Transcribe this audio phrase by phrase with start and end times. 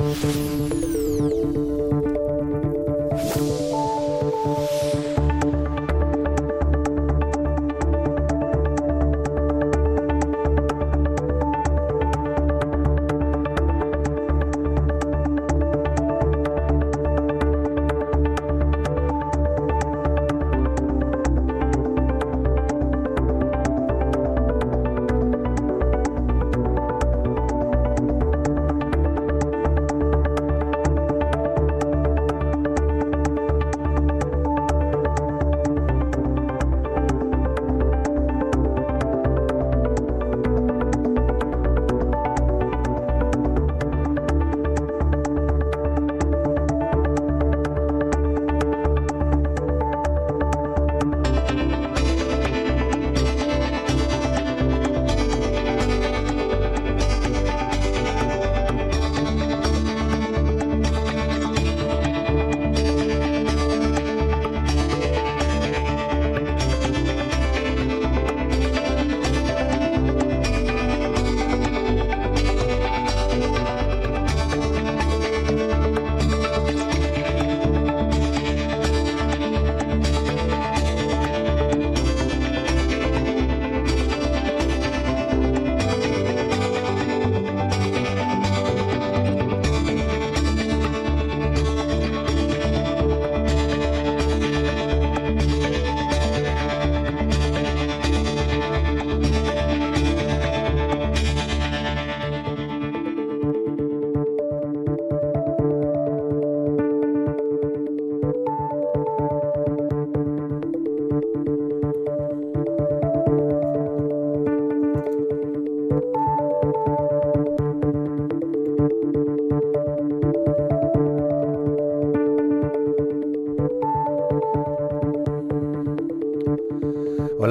[0.00, 0.89] Hola,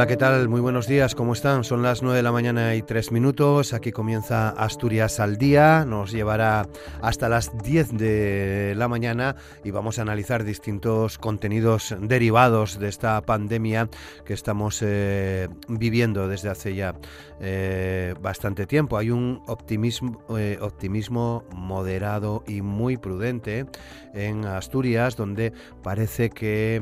[0.10, 0.50] ¿qué tal?
[0.50, 1.64] Muy buenos días, ¿cómo están?
[1.64, 3.74] Son las 9 de la mañana y 3 minutos.
[3.74, 5.86] Aquí comienza Asturias al día.
[5.86, 6.68] Nos llevará
[7.04, 13.22] hasta las 10 de la mañana y vamos a analizar distintos contenidos derivados de esta
[13.22, 13.88] pandemia
[14.26, 16.96] que estamos eh, viviendo desde hace ya
[17.40, 18.98] eh, bastante tiempo.
[18.98, 23.68] Hay un optimismo, eh, optimismo moderado y muy prudente
[24.16, 25.54] en Asturias, donde
[25.84, 26.82] parece que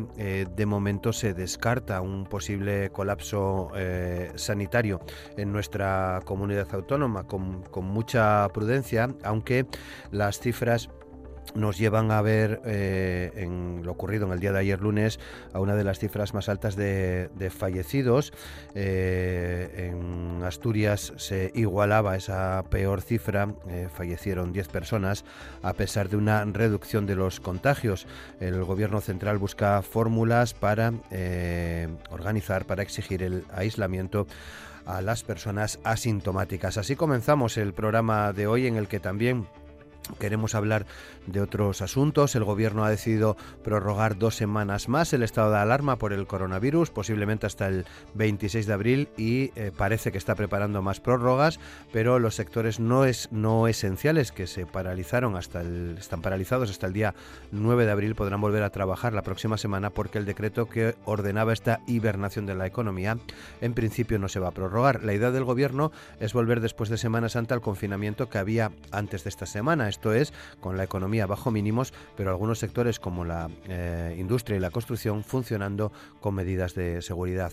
[0.56, 3.17] de momento se descarta un posible colapso
[3.76, 5.02] eh, sanitario
[5.38, 9.66] en nuestra comunidad autónoma con, con mucha prudencia, aunque
[10.12, 10.90] las cifras
[11.56, 13.48] nos llevan a ver eh,
[13.84, 15.20] lo ocurrido en el día de ayer lunes
[15.54, 18.34] a una de las cifras más altas de, fallecidos.
[18.76, 25.26] Eh, en Asturias se igualaba esa peor cifra, eh, fallecieron 10 personas
[25.62, 28.08] a pesar de una reducción de los contagios.
[28.40, 30.94] El gobierno central busca fórmulas para
[32.10, 34.28] organizar, para exigir el aislamiento
[34.86, 36.78] a las personas asintomáticas.
[36.78, 39.48] Así comenzamos el programa de hoy en el que también
[40.20, 40.86] Queremos hablar
[41.26, 42.36] de otros asuntos.
[42.36, 46.90] El Gobierno ha decidido prorrogar dos semanas más el estado de alarma por el coronavirus,
[46.90, 51.60] posiblemente hasta el 26 de abril, y eh, parece que está preparando más prórrogas,
[51.92, 56.88] pero los sectores no, es, no esenciales que se paralizaron hasta el, están paralizados hasta
[56.88, 57.14] el día
[57.52, 61.54] 9 de abril podrán volver a trabajar la próxima semana porque el decreto que ordenaba
[61.54, 63.18] esta hibernación de la economía
[63.62, 65.04] en principio no se va a prorrogar.
[65.04, 69.24] La idea del Gobierno es volver después de Semana Santa al confinamiento que había antes
[69.24, 73.50] de esta semana esto es, con la economía bajo mínimos, pero algunos sectores como la
[73.68, 75.92] eh, industria y la construcción funcionando
[76.22, 77.52] con medidas de seguridad.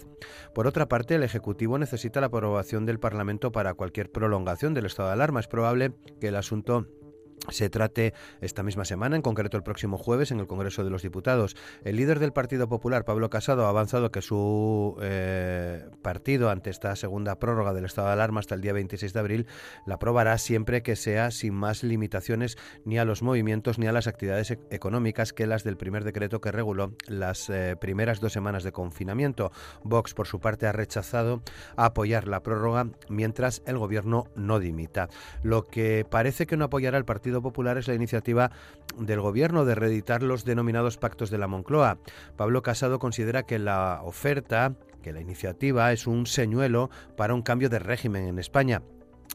[0.55, 5.09] Por otra parte, el Ejecutivo necesita la aprobación del Parlamento para cualquier prolongación del estado
[5.09, 5.41] de alarma.
[5.41, 6.87] Es probable que el asunto
[7.51, 11.03] se trate esta misma semana, en concreto el próximo jueves, en el Congreso de los
[11.03, 11.57] Diputados.
[11.85, 16.97] El líder del Partido Popular, Pablo Casado, ha avanzado que su eh, partido, ante esta
[16.97, 19.47] segunda prórroga del estado de alarma hasta el día 26 de abril,
[19.87, 24.07] la aprobará siempre que sea sin más limitaciones ni a los movimientos ni a las
[24.07, 28.65] actividades e-, económicas que las del primer decreto que reguló las eh, primeras dos semanas
[28.65, 29.53] de confinamiento.
[29.83, 31.43] Vox, por su parte, ha rechazado
[31.77, 35.09] apoyar la prórroga mientras el Gobierno no dimita.
[35.43, 38.51] Lo que parece que no apoyará el Partido Popular es la iniciativa
[38.99, 41.99] del Gobierno de reeditar los denominados pactos de la Moncloa.
[42.37, 47.69] Pablo Casado considera que la oferta, que la iniciativa es un señuelo para un cambio
[47.69, 48.83] de régimen en España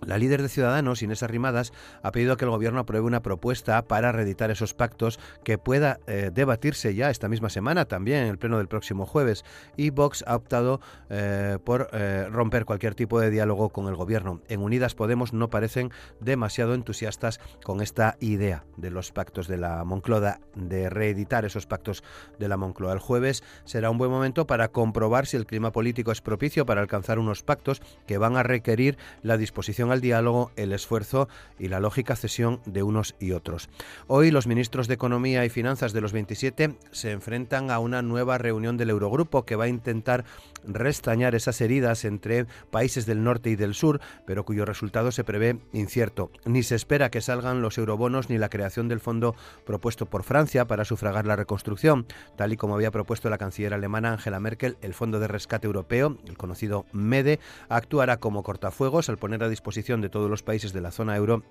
[0.06, 4.12] La líder de Ciudadanos, Inés Arrimadas, ha pedido que el Gobierno apruebe una propuesta para
[4.12, 8.58] reeditar esos pactos que pueda eh, debatirse ya esta misma semana, también en el pleno
[8.58, 9.44] del próximo jueves.
[9.76, 14.42] Y Vox ha optado eh, por eh, romper cualquier tipo de diálogo con el Gobierno.
[14.48, 15.92] En Unidas Podemos no parecen
[16.22, 22.04] demasiado entusiastas con esta idea de los pactos de la Moncloa, de reeditar esos pactos
[22.38, 22.94] de la Moncloa.
[22.94, 26.82] El jueves será un buen momento para comprobar si el clima político es propicio para
[26.82, 31.80] alcanzar unos pactos que van a requerir la disposición al diálogo, el esfuerzo y la
[31.80, 33.70] lógica cesión de unos y otros.
[34.08, 38.38] Hoy los ministros de Economía y Finanzas de los 27 se enfrentan a una nueva
[38.38, 40.26] reunión del Eurogrupo que va a intentar
[40.66, 45.60] restañar esas heridas entre países del norte y del sur, pero cuyo resultado se prevé
[45.72, 46.30] incierto.
[46.44, 49.34] Ni se espera que salgan los eurobonos ni la creación del fondo
[49.66, 52.06] propuesto por Francia para sufragar la reconstrucción,
[52.36, 56.18] tal y como había propuesto la canciller alemana Angela Merkel, el Fondo de Rescate Europeo,
[56.28, 57.40] el conocido MEDE,
[57.70, 59.69] actuará como cortafuegos al poner a disposición
[60.02, 61.44] de todos los países de la zona euro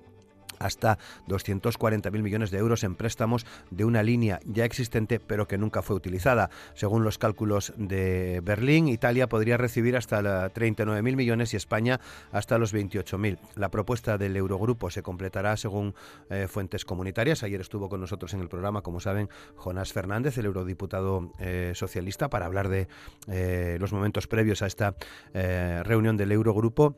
[0.58, 0.98] hasta
[1.28, 5.96] 240.000 millones de euros en préstamos de una línea ya existente pero que nunca fue
[5.96, 6.50] utilizada.
[6.74, 10.20] Según los cálculos de Berlín, Italia podría recibir hasta
[10.52, 12.00] 39.000 millones y España
[12.32, 13.38] hasta los 28.000.
[13.54, 15.94] La propuesta del Eurogrupo se completará según
[16.30, 17.42] eh, fuentes comunitarias.
[17.42, 22.28] Ayer estuvo con nosotros en el programa, como saben, Jonás Fernández, el eurodiputado eh, socialista,
[22.28, 22.88] para hablar de
[23.28, 24.94] eh, los momentos previos a esta
[25.84, 26.96] reunión del Eurogrupo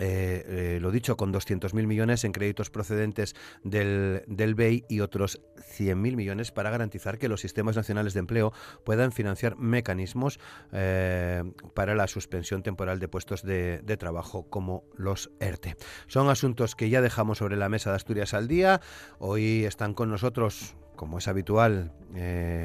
[0.00, 5.40] eh, eh, lo dicho, con 200.000 millones en créditos procedentes del, del BEI y otros
[5.56, 8.52] 100.000 millones para garantizar que los sistemas nacionales de empleo
[8.84, 10.38] puedan financiar mecanismos
[10.72, 11.42] eh,
[11.74, 15.76] para la suspensión temporal de puestos de, trabajo como los ERTE.
[16.06, 18.82] Son asuntos que ya dejamos sobre la mesa de Asturias al día.
[19.18, 21.92] Hoy están con nosotros como es habitual,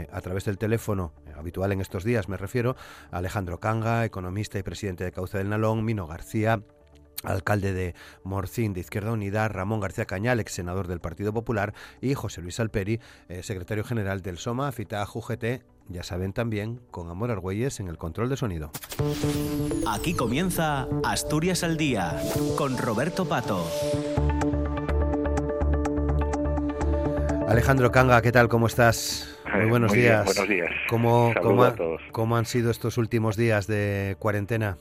[0.09, 2.77] a través del teléfono, habitual en estos días me refiero,
[3.11, 6.61] Alejandro Canga, economista y presidente de Cauce del Nalón, Mino García,
[7.23, 12.13] alcalde de Morcín de Izquierda Unida, Ramón García Cañal, ex senador del Partido Popular, y
[12.13, 17.31] José Luis Alperi, eh, secretario general del SOMA, FITA UGT, ya saben también, con Amor
[17.31, 18.71] Argüelles en el control de sonido.
[19.87, 22.21] Aquí comienza Asturias al Día,
[22.57, 23.67] con Roberto Pato.
[27.47, 28.47] Alejandro Canga, ¿qué tal?
[28.47, 29.37] ¿Cómo estás?
[29.53, 30.23] Muy buenos días.
[30.23, 30.71] buenos días.
[30.89, 31.73] ¿Cómo, cómo,
[32.13, 34.77] ¿Cómo han sido estos últimos días de cuarentena?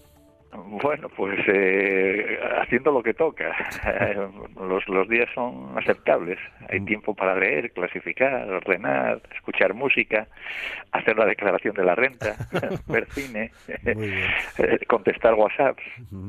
[0.52, 3.54] Bueno, pues eh, haciendo lo que toca.
[4.56, 6.38] los, los días son aceptables.
[6.68, 6.86] Hay mm.
[6.86, 10.26] tiempo para leer, clasificar, ordenar, escuchar música,
[10.92, 12.34] hacer la declaración de la renta,
[12.88, 15.78] ver cine, eh, contestar WhatsApp.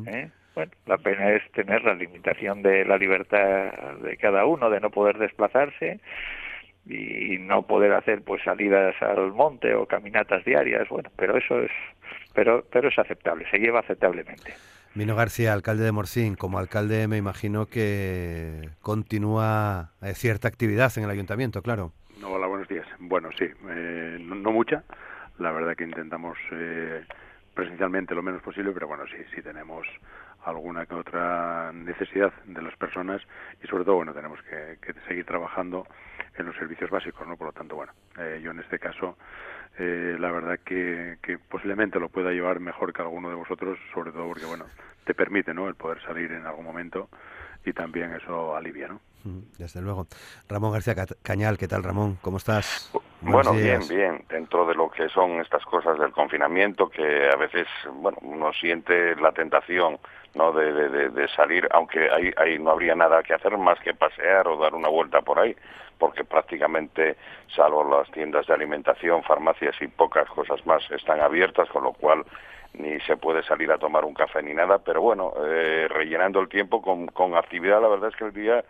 [0.08, 0.30] ¿eh?
[0.54, 3.72] Bueno, la pena es tener la limitación de la libertad
[4.04, 6.00] de cada uno, de no poder desplazarse
[6.86, 10.90] y no poder hacer pues salidas al monte o caminatas diarias.
[10.90, 11.72] Bueno, pero eso es
[12.34, 14.54] pero, pero es aceptable, se lleva aceptablemente.
[14.94, 21.06] Mino García, alcalde de Morcín, como alcalde me imagino que continúa eh, cierta actividad en
[21.06, 21.94] el ayuntamiento, claro.
[22.24, 22.86] Hola, buenos días.
[23.00, 24.84] Bueno, sí, eh, no, mucha.
[25.40, 27.04] La verdad que intentamos eh,
[27.54, 29.88] presencialmente lo menos posible, pero bueno, sí, sí tenemos
[30.44, 33.22] alguna que otra necesidad de las personas
[33.64, 35.88] y sobre todo, bueno, tenemos que, que seguir trabajando
[36.38, 37.36] en los servicios básicos, ¿no?
[37.38, 39.18] Por lo tanto, bueno, eh, yo en este caso
[39.78, 44.12] eh, la verdad que, que, posiblemente lo pueda llevar mejor que alguno de vosotros, sobre
[44.12, 44.66] todo porque, bueno,
[45.06, 47.10] te permite, ¿no?, el poder salir en algún momento
[47.66, 49.00] y también eso alivia, ¿no?
[49.58, 50.08] Desde luego.
[50.50, 52.18] Ramón García Cañal, ¿qué tal, Ramón?
[52.22, 52.92] ¿Cómo estás?
[53.22, 57.68] bueno, bien, bien, dentro de lo que son estas cosas del confinamiento, que a veces,
[57.94, 60.00] bueno, uno siente la tentación,
[60.36, 63.94] ¿no?, de, de, de salir, aunque ahí, ahí no habría nada que hacer más que
[63.94, 65.56] pasear o dar una vuelta por ahí,
[65.98, 67.16] porque prácticamente,
[67.56, 72.24] salvo las tiendas de alimentación, farmacias y pocas cosas más, están abiertas, con lo cual
[72.74, 76.48] ni se puede salir a tomar un café ni nada, pero bueno, eh, rellenando el
[76.48, 78.64] tiempo con, con actividad, la verdad es que el día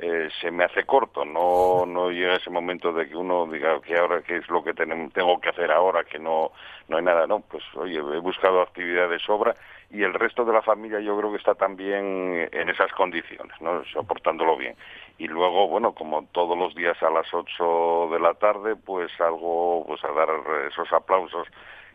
[0.00, 3.96] eh, se me hace corto, no, no llega ese momento de que uno diga que
[3.96, 6.52] ahora qué es lo que tengo que hacer ahora, que no,
[6.88, 9.54] no hay nada, no, pues oye, he buscado actividad de sobra
[9.90, 13.84] y el resto de la familia yo creo que está también en esas condiciones, ¿no?
[13.86, 14.76] soportándolo bien.
[15.18, 19.84] Y luego, bueno, como todos los días a las 8 de la tarde, pues algo,
[19.84, 20.28] pues a dar
[20.70, 21.48] esos aplausos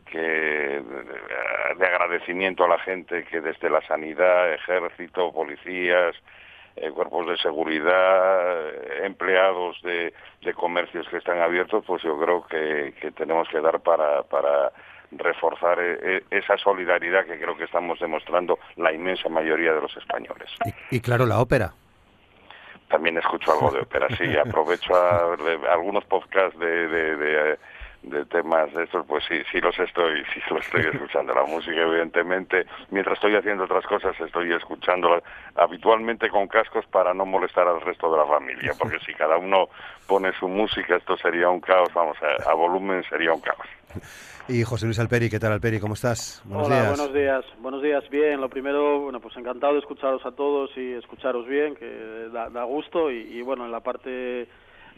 [0.06, 6.16] que de agradecimiento a la gente que desde la sanidad, ejército, policías,
[6.76, 12.46] eh, cuerpos de seguridad, eh, empleados de, de, comercios que están abiertos, pues yo creo
[12.48, 14.72] que, que tenemos que dar para, para
[15.12, 20.50] reforzar eh, esa solidaridad que creo que estamos demostrando la inmensa mayoría de los españoles.
[20.90, 21.74] Y, claro, la ópera.
[22.90, 25.36] También escucho algo de ópera, sí, aprovecho a,
[25.72, 27.60] algunos podcasts de, de, de
[28.04, 31.34] de temas de estos, pues sí, sí los estoy, sí lo estoy escuchando.
[31.34, 35.22] La música, evidentemente, mientras estoy haciendo otras cosas, estoy escuchándola
[35.56, 39.70] habitualmente con cascos para no molestar al resto de la familia, porque si cada uno
[40.08, 43.68] pone su música, esto sería un caos, vamos, a, a volumen sería un caos.
[44.50, 45.80] Y José Luis Alperi, ¿qué tal Alperi?
[45.80, 46.42] ¿Cómo estás?
[46.44, 46.98] Buenos Hola, días.
[46.98, 47.46] buenos días.
[47.60, 48.42] Buenos días, bien.
[48.42, 52.64] Lo primero, bueno, pues encantado de escucharos a todos y escucharos bien, que da, da
[52.66, 53.10] gusto.
[53.10, 54.50] Y, y, bueno, en la parte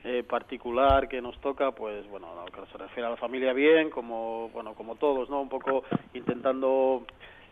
[0.08, 3.90] eh, particular que nos toca, pues bueno, lo que se refiere a la familia bien,
[3.90, 5.42] como bueno, como todos, ¿no?
[5.42, 5.84] Un poco
[6.14, 7.06] intentando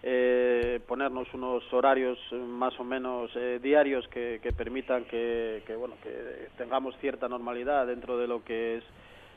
[0.04, 5.96] eh, ponernos unos horarios más o menos eh, diarios que, que permitan que, que, bueno
[6.04, 8.84] que tengamos cierta normalidad dentro de lo que es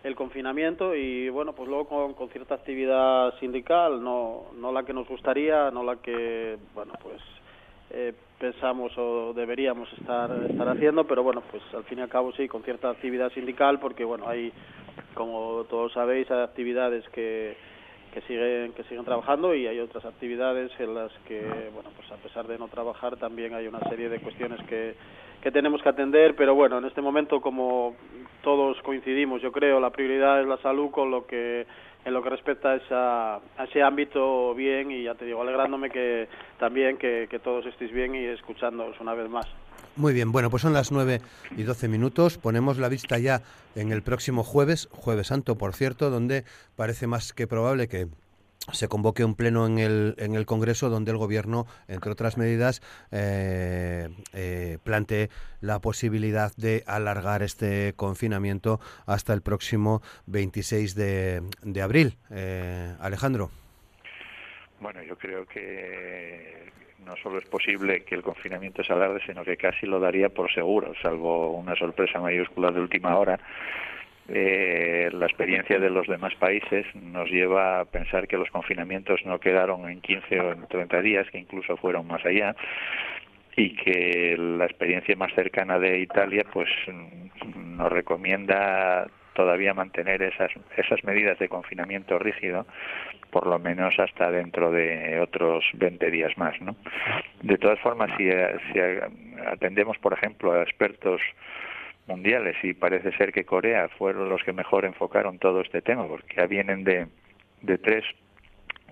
[0.02, 4.92] el confinamiento y bueno pues luego con, con, cierta actividad sindical no no la que
[4.92, 7.22] nos gustaría no la que bueno pues
[7.90, 12.32] eh, pensamos o deberíamos estar estar haciendo pero bueno pues al fin y al cabo
[12.32, 14.52] sí con cierta actividad sindical porque bueno hay
[15.14, 17.56] como todos sabéis hay actividades que
[18.12, 22.16] que siguen que siguen trabajando y hay otras actividades en las que bueno pues a
[22.16, 24.94] pesar de no trabajar también hay una serie de cuestiones que
[25.46, 27.94] que tenemos que atender, pero bueno, en este momento como
[28.42, 31.66] todos coincidimos, yo creo, la prioridad es la salud con lo que
[32.06, 35.90] en lo que respecta a, esa, a ese ámbito bien y ya te digo, alegrándome
[35.90, 39.46] que también que, todos estéis bien y escuchándoos una vez más.
[39.96, 41.20] Muy bien, bueno, pues son las 9
[41.56, 42.38] y 12 minutos.
[42.38, 43.42] Ponemos la vista ya
[43.74, 46.44] en el próximo jueves, jueves santo, por cierto, donde
[46.76, 48.06] parece más que probable que
[48.72, 52.82] se convoque un pleno en el, en el Congreso donde el Gobierno, entre otras medidas,
[53.12, 55.28] eh, eh, plantee
[55.60, 62.16] la posibilidad de alargar este confinamiento hasta el próximo 26 de, de abril.
[62.30, 63.50] Eh, Alejandro.
[64.80, 66.70] Bueno, yo creo que
[67.04, 70.52] no solo es posible que el confinamiento se alargue, sino que casi lo daría por
[70.52, 73.38] seguro, salvo una sorpresa mayúscula de última hora
[74.28, 79.38] eh, la experiencia de los demás países nos lleva a pensar que los confinamientos no
[79.38, 82.56] quedaron en 15 o en 30 días, que incluso fueron más allá,
[83.56, 86.68] y que la experiencia más cercana de Italia pues
[87.56, 92.66] nos recomienda todavía mantener esas esas medidas de confinamiento rígido
[93.30, 96.76] por lo menos hasta dentro de otros 20 días más ¿no?
[97.42, 98.28] de todas formas si,
[98.72, 98.80] si
[99.46, 101.20] atendemos por ejemplo a expertos
[102.06, 106.36] mundiales y parece ser que Corea fueron los que mejor enfocaron todo este tema porque
[106.36, 107.06] ya vienen de,
[107.62, 108.04] de tres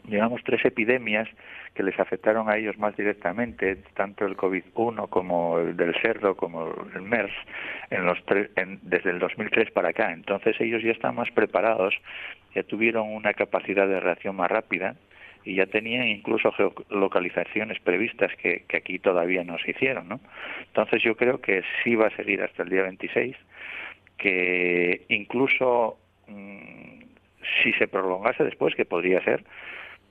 [0.04, 1.28] digamos tres epidemias
[1.75, 6.73] que les afectaron a ellos más directamente tanto el COVID-1 como el del cerdo como
[6.94, 7.33] el MERS
[7.90, 10.12] en los tres, en, desde el 2003 para acá.
[10.12, 11.94] Entonces ellos ya están más preparados
[12.54, 14.94] ya tuvieron una capacidad de reacción más rápida
[15.44, 20.20] y ya tenían incluso geolocalizaciones previstas que, aquí todavía no se hicieron, ¿no?
[20.66, 23.36] Entonces yo creo que sí va a seguir hasta el día 26,
[24.16, 25.98] que incluso
[26.28, 27.02] mmm,
[27.62, 29.44] si se prolongase después, que podría ser,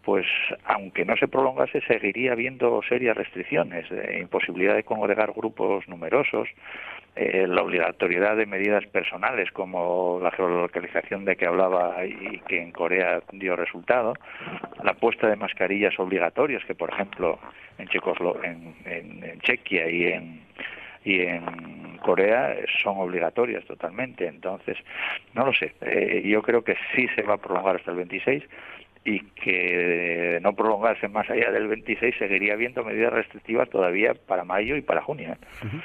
[0.03, 0.25] pues
[0.65, 3.85] aunque no se prolongase, seguiría habiendo serias restricciones,
[4.19, 6.49] imposibilidad de congregar grupos numerosos,
[7.15, 12.71] eh, la obligatoriedad de medidas personales como la geolocalización de que hablaba y que en
[12.71, 14.13] Corea dio resultado,
[14.83, 17.39] la puesta de mascarillas obligatorias que, por ejemplo,
[17.77, 20.43] en, Checoslo en Chequia y en
[21.05, 24.27] y en Corea son obligatorias totalmente.
[24.27, 24.77] Entonces,
[25.33, 25.73] no lo sé.
[25.81, 28.43] Eh, yo creo que sí se va a prolongar hasta el 26
[29.05, 34.75] y que no prolongarse más allá del 26 seguiría habiendo medidas restrictivas todavía para mayo
[34.75, 35.35] y para junio.
[35.61, 35.83] Uh -huh.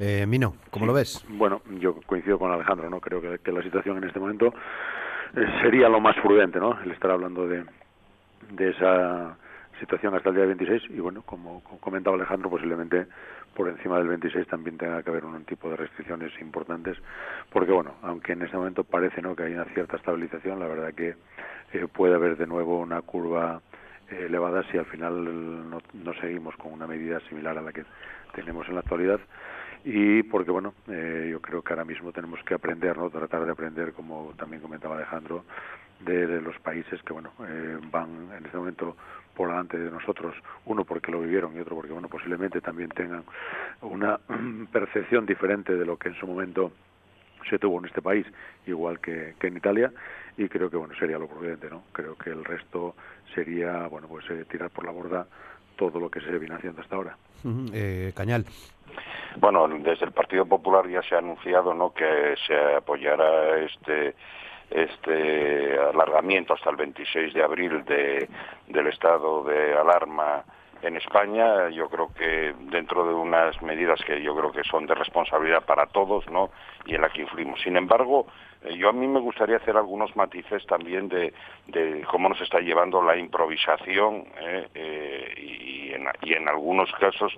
[0.00, 0.86] eh, Mino, ¿cómo sí.
[0.88, 1.24] lo ves?
[1.28, 4.52] Bueno, yo coincido con Alejandro, no creo que, que la situación en este momento
[5.36, 6.80] eh, sería lo más prudente, ¿no?
[6.82, 7.64] El estar hablando de,
[8.50, 9.36] de esa
[9.80, 13.06] situación hasta el día 26 y bueno, como, como comentaba Alejandro, posiblemente
[13.54, 16.96] por encima del 26 también tenga que haber un tipo de restricciones importantes,
[17.50, 20.92] porque bueno, aunque en este momento parece no que hay una cierta estabilización, la verdad
[20.94, 21.14] que
[21.76, 23.60] eh, puede haber de nuevo una curva
[24.10, 27.84] eh, elevada si al final no, seguimos con una medida similar a la que
[28.34, 29.20] tenemos en la actualidad.
[29.84, 33.52] Y porque bueno eh, yo creo que ahora mismo tenemos que aprender no tratar de
[33.52, 35.44] aprender como también comentaba Alejandro
[36.00, 38.96] de, de los países que bueno eh, van en este momento
[39.34, 43.22] por delante de nosotros, uno porque lo vivieron y otro porque bueno posiblemente también tengan
[43.82, 44.18] una
[44.72, 46.72] percepción diferente de lo que en su momento
[47.48, 48.26] se tuvo en este país,
[48.66, 49.92] igual que, que en Italia,
[50.36, 51.82] y creo que bueno sería lo prudente, ¿no?
[51.92, 52.94] Creo que el resto
[53.34, 55.26] sería bueno pues eh, tirar por la borda
[55.76, 57.16] todo lo que se viene haciendo hasta ahora.
[57.44, 57.70] Uh -huh.
[57.72, 58.44] eh, Cañal.
[59.36, 61.92] Bueno, desde el Partido Popular ya se ha anunciado, ¿no?
[61.92, 64.14] Que se apoyará este
[64.70, 68.28] este alargamiento hasta el 26 de abril de,
[68.66, 70.42] del estado de alarma
[70.82, 74.94] en España, yo creo que dentro de unas medidas que yo creo que son de
[74.94, 76.50] responsabilidad para todos, ¿no?
[76.84, 77.60] Y en la que influimos.
[77.62, 78.26] Sin embargo,
[78.74, 81.32] yo a mí me gustaría hacer algunos matices también de,
[82.10, 84.68] cómo nos está llevando la improvisación ¿eh?
[84.74, 85.34] Eh,
[86.22, 87.36] y, en, algunos casos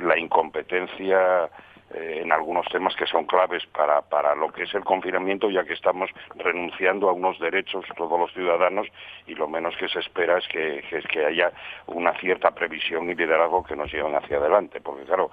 [0.00, 1.50] la incompetencia
[1.94, 5.74] en algunos temas que son claves para, para lo que es el confinamiento, ya que
[5.74, 8.86] estamos renunciando a unos derechos todos los ciudadanos
[9.26, 11.52] y lo menos que se espera es que, que, que haya
[11.86, 14.80] una cierta previsión y liderazgo que nos lleven hacia adelante.
[14.80, 15.30] Porque claro,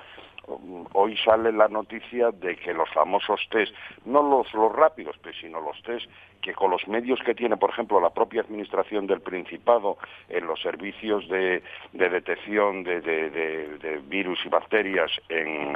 [0.94, 3.74] hoy sale la noticia de que los famosos test,
[4.06, 6.10] no los, los rápidos, pues, sino los test
[6.41, 9.98] que con los medios que tiene, por ejemplo, la propia Administración del Principado
[10.29, 15.75] en los servicios de, detección de, virus y bacterias en,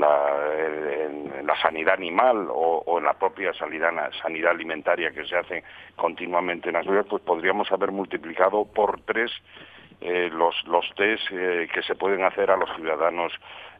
[0.00, 3.92] la, sanidad animal o, en la propia sanidad,
[4.48, 5.64] alimentaria que se hace
[5.96, 9.30] continuamente en Asturias, pues podríamos haber multiplicado por tres
[10.00, 13.32] eh, los, los test eh, que se pueden hacer a los ciudadanos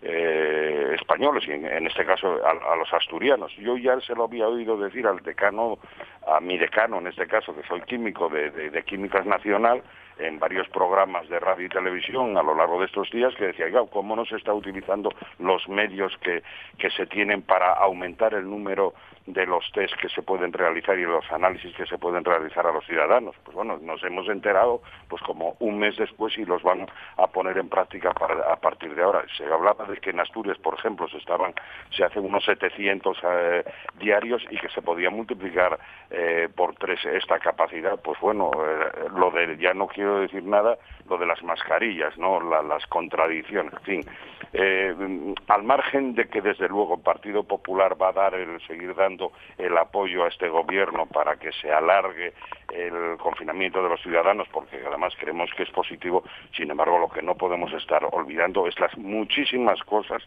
[0.03, 3.55] eh, españoles y en, este caso a, los asturianos.
[3.57, 5.79] Yo ya se lo había oído decir al decano,
[6.27, 9.83] a mi decano en este caso, que soy químico de, Químicas Nacional,
[10.19, 13.67] en varios programas de radio y televisión a lo largo de estos días que decía,
[13.91, 16.43] ¿cómo no se está utilizando los medios que,
[16.79, 18.95] que se tienen para aumentar el número
[19.27, 22.73] de los test que se pueden realizar y los análisis que se pueden realizar a
[22.73, 23.35] los ciudadanos?
[23.43, 27.57] Pues bueno, nos hemos enterado pues como un mes después y los van a poner
[27.59, 29.25] en práctica a partir de ahora.
[29.37, 31.55] Se hablaba de que en Asturias, por ejemplo, se estaban
[31.97, 33.65] se hacen unos 700 eh,
[33.99, 35.79] diarios y que se podía multiplicar
[36.11, 37.99] eh, por tres esta capacidad.
[38.03, 40.77] Pues bueno, eh, lo de ya no quiero decir nada
[41.09, 42.41] lo de las mascarillas, ¿no?
[42.41, 45.35] las contradicciones, en fin.
[45.49, 49.14] Al margen de que desde luego el Partido Popular va a dar el seguir dando
[49.59, 52.33] el apoyo a este gobierno para que se alargue
[52.73, 56.25] el confinamiento de los ciudadanos, porque además creemos que es positivo,
[56.57, 60.23] sin embargo lo que no podemos estar olvidando es las muchísimas cosas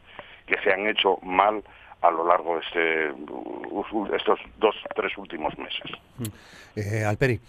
[0.46, 1.63] que se han hecho mal
[2.01, 5.91] a lo largo de este, estos dos, tres últimos meses.
[6.75, 7.39] Eh, Alperi.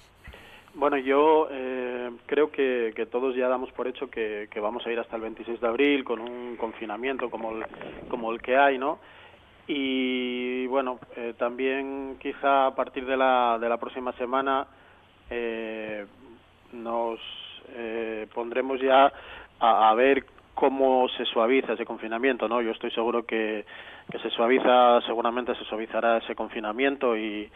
[0.75, 5.16] Bueno, yo eh, creo que, todos ya damos por hecho que, vamos a ir hasta
[5.16, 7.66] el 26 de abril con un confinamiento como el,
[8.09, 8.99] como el que hay, ¿no?
[9.69, 14.67] Y bueno, eh, también quizá a partir de la, de la próxima semana
[15.31, 16.07] eh,
[16.73, 17.21] nos
[18.35, 19.13] pondremos ya
[19.61, 22.63] a, ver cómo se suaviza ese confinamiento, ¿no?
[22.63, 23.67] Yo estoy seguro que,
[24.11, 27.51] que se suaviza, seguramente se suavizará ese confinamiento y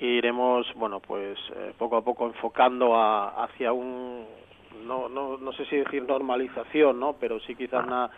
[0.00, 4.26] iremos, bueno, pues eh, poco a poco enfocando a, hacia un,
[4.84, 7.14] no, no, no sé si decir normalización, ¿no?
[7.14, 8.10] Pero sí quizás una,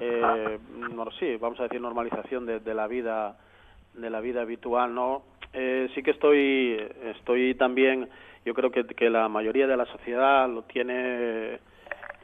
[0.00, 0.58] eh,
[0.94, 3.36] no, sí, vamos a decir normalización de, de la vida,
[3.94, 5.22] de la vida habitual, ¿no?
[5.52, 6.78] Eh, sí que estoy,
[7.16, 8.08] estoy también,
[8.44, 11.58] yo creo que, que la mayoría de la sociedad lo tiene,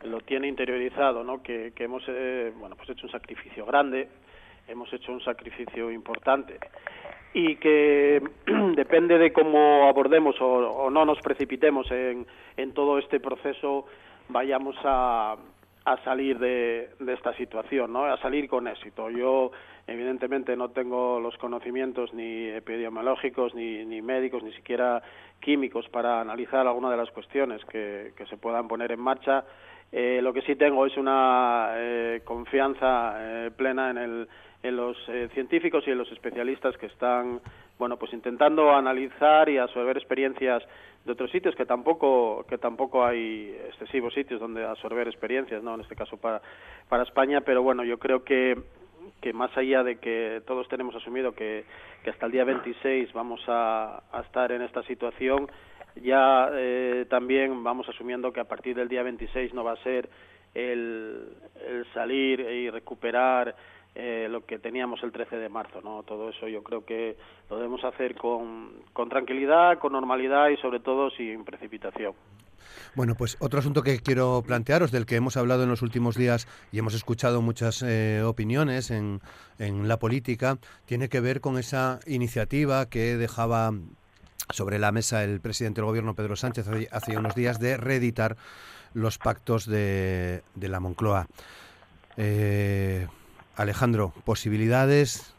[0.05, 1.43] lo tiene interiorizado, ¿no?
[1.43, 4.09] Que, hemos, eh, bueno, pues hecho un sacrificio grande,
[4.67, 6.59] hemos hecho un sacrificio importante
[7.35, 8.23] y que
[8.75, 12.27] depende de cómo abordemos o, no nos precipitemos en,
[12.57, 13.85] en, todo este proceso,
[14.29, 15.37] vayamos a,
[15.93, 18.05] a salir de, esta situación, ¿no?
[18.05, 19.11] a salir con éxito.
[19.11, 19.51] Yo,
[19.87, 25.03] evidentemente, no tengo los conocimientos ni epidemiológicos, ni, ni médicos, ni siquiera
[25.41, 29.45] químicos para analizar alguna de las cuestiones que, que se puedan poner en marcha.
[29.91, 34.29] Eh, lo que sí tengo es una eh, confianza eh, plena en el
[34.63, 37.41] en los eh, científicos y en los especialistas que están
[37.79, 40.63] bueno pues intentando analizar y absorber experiencias
[41.05, 45.81] de otros sitios que tampoco que tampoco hay excesivos sitios donde absorber experiencias no en
[45.81, 46.43] este caso para
[46.89, 48.59] para España pero bueno yo creo que
[49.21, 51.65] que más allá de que todos tenemos asumido que,
[52.05, 55.51] que hasta el día 26 vamos a, a estar en esta situación
[56.03, 60.09] ya eh, también vamos asumiendo que a partir del día 26 no va a ser
[60.55, 61.29] el,
[61.67, 63.55] el salir y recuperar
[64.01, 66.05] eh, lo que teníamos el 13 de marzo, ¿no?
[66.05, 67.17] Todo eso yo creo que
[67.51, 72.15] lo debemos hacer con, con tranquilidad, con normalidad y sobre todo sin precipitación.
[72.95, 76.47] Bueno, pues otro asunto que quiero plantearos, del que hemos hablado en los últimos días
[76.71, 79.21] y hemos escuchado muchas eh, opiniones en,
[79.59, 83.73] en la política, tiene que ver con esa iniciativa que dejaba
[84.51, 88.37] sobre la mesa el presidente del gobierno Pedro Sánchez hace, unos días de reeditar
[88.95, 91.27] los pactos de, de la Moncloa.
[92.17, 93.09] Eh,
[93.59, 95.37] Alejandro, posibilidades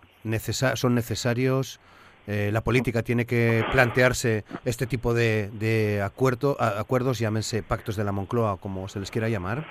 [0.76, 1.80] son necesarios.
[2.28, 8.12] Eh, la política tiene que plantearse este tipo de, acuerdo, acuerdos, llámense pactos de la
[8.12, 9.66] Moncloa, como se les quiera llamar.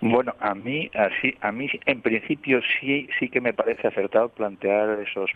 [0.00, 4.98] Bueno, a mí, así, a mí en principio sí, sí que me parece acertado plantear
[5.00, 5.30] esos,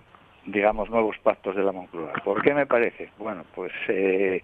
[0.46, 2.14] digamos, nuevos pactos de la Moncloa.
[2.24, 3.10] ¿Por qué me parece?
[3.18, 4.42] Bueno, pues eh,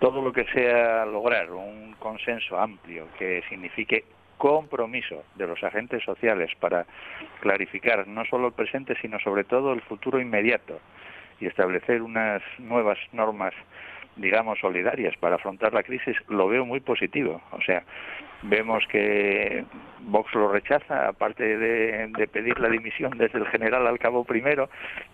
[0.00, 4.04] todo lo que sea lograr un consenso amplio que signifique
[4.38, 6.86] compromiso de los agentes sociales para
[7.40, 10.80] clarificar no solo el presente, sino sobre todo el futuro inmediato
[11.40, 13.54] y establecer unas nuevas normas
[14.18, 17.40] digamos, solidarias para afrontar la crisis, lo veo muy positivo.
[17.52, 17.82] O sea,
[18.42, 19.64] vemos que
[20.00, 24.68] Vox lo rechaza, aparte de, pedir la dimisión desde el general al cabo primero,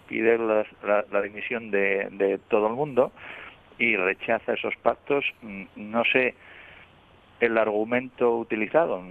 [0.08, 3.12] pide la, dimisión de, de, todo el mundo
[3.78, 5.24] y rechaza esos pactos.
[5.76, 6.34] No sé
[7.40, 9.02] el argumento utilizado.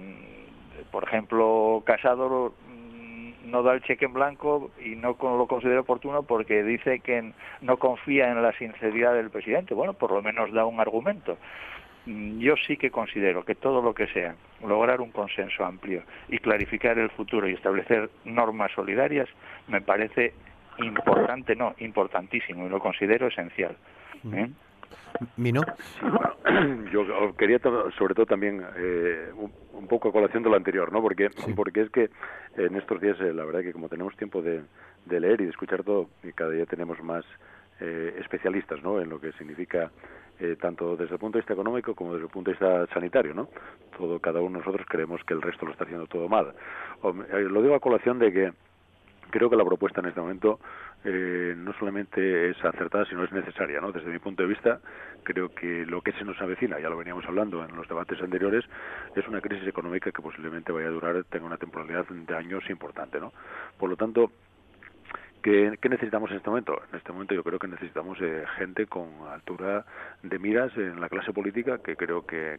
[0.90, 6.22] Por ejemplo, Casado mm, no da el cheque en blanco y no lo considera oportuno
[6.22, 9.74] porque dice que no confía en la sinceridad del presidente.
[9.74, 11.36] Bueno, por lo menos da un argumento.
[12.06, 16.38] Mm, yo sí que considero que todo lo que sea lograr un consenso amplio y
[16.38, 19.28] clarificar el futuro y establecer normas solidarias
[19.68, 20.32] me parece
[20.78, 23.76] importante, no, importantísimo y lo considero esencial.
[24.32, 24.48] ¿eh?
[25.36, 25.62] ¿Mino?
[26.92, 27.58] yo quería
[27.98, 29.30] sobre todo también eh,
[29.72, 31.02] un, poco a colación de lo anterior, ¿no?
[31.02, 32.10] Porque, porque es que
[32.56, 34.62] en estos días, eh, la verdad que como tenemos tiempo de,
[35.06, 37.24] leer y de escuchar todo, y cada día tenemos más
[37.80, 39.00] eh, especialistas, ¿no?
[39.00, 39.90] En lo que significa
[40.60, 43.48] tanto desde el punto de vista económico como desde el punto de vista sanitario, ¿no?
[43.96, 46.52] Todo, cada uno de nosotros creemos que el resto lo está haciendo todo mal.
[47.02, 48.52] lo digo a colación de que
[49.30, 50.58] creo que la propuesta en este momento
[51.04, 53.80] eh, no solamente es acertada, sino es necesaria.
[53.80, 53.92] ¿no?
[53.92, 54.80] Desde mi punto de vista,
[55.22, 58.64] creo que lo que se nos avecina, ya lo veníamos hablando en los debates anteriores,
[59.14, 63.20] es una crisis económica que posiblemente vaya a durar, tenga una temporalidad de años importante.
[63.20, 63.32] ¿no?
[63.78, 64.30] Por lo tanto,
[65.44, 66.80] ¿Qué, necesitamos en este momento?
[66.90, 69.84] En este momento yo creo que necesitamos eh, gente con altura
[70.22, 72.58] de miras en la clase política, que creo que,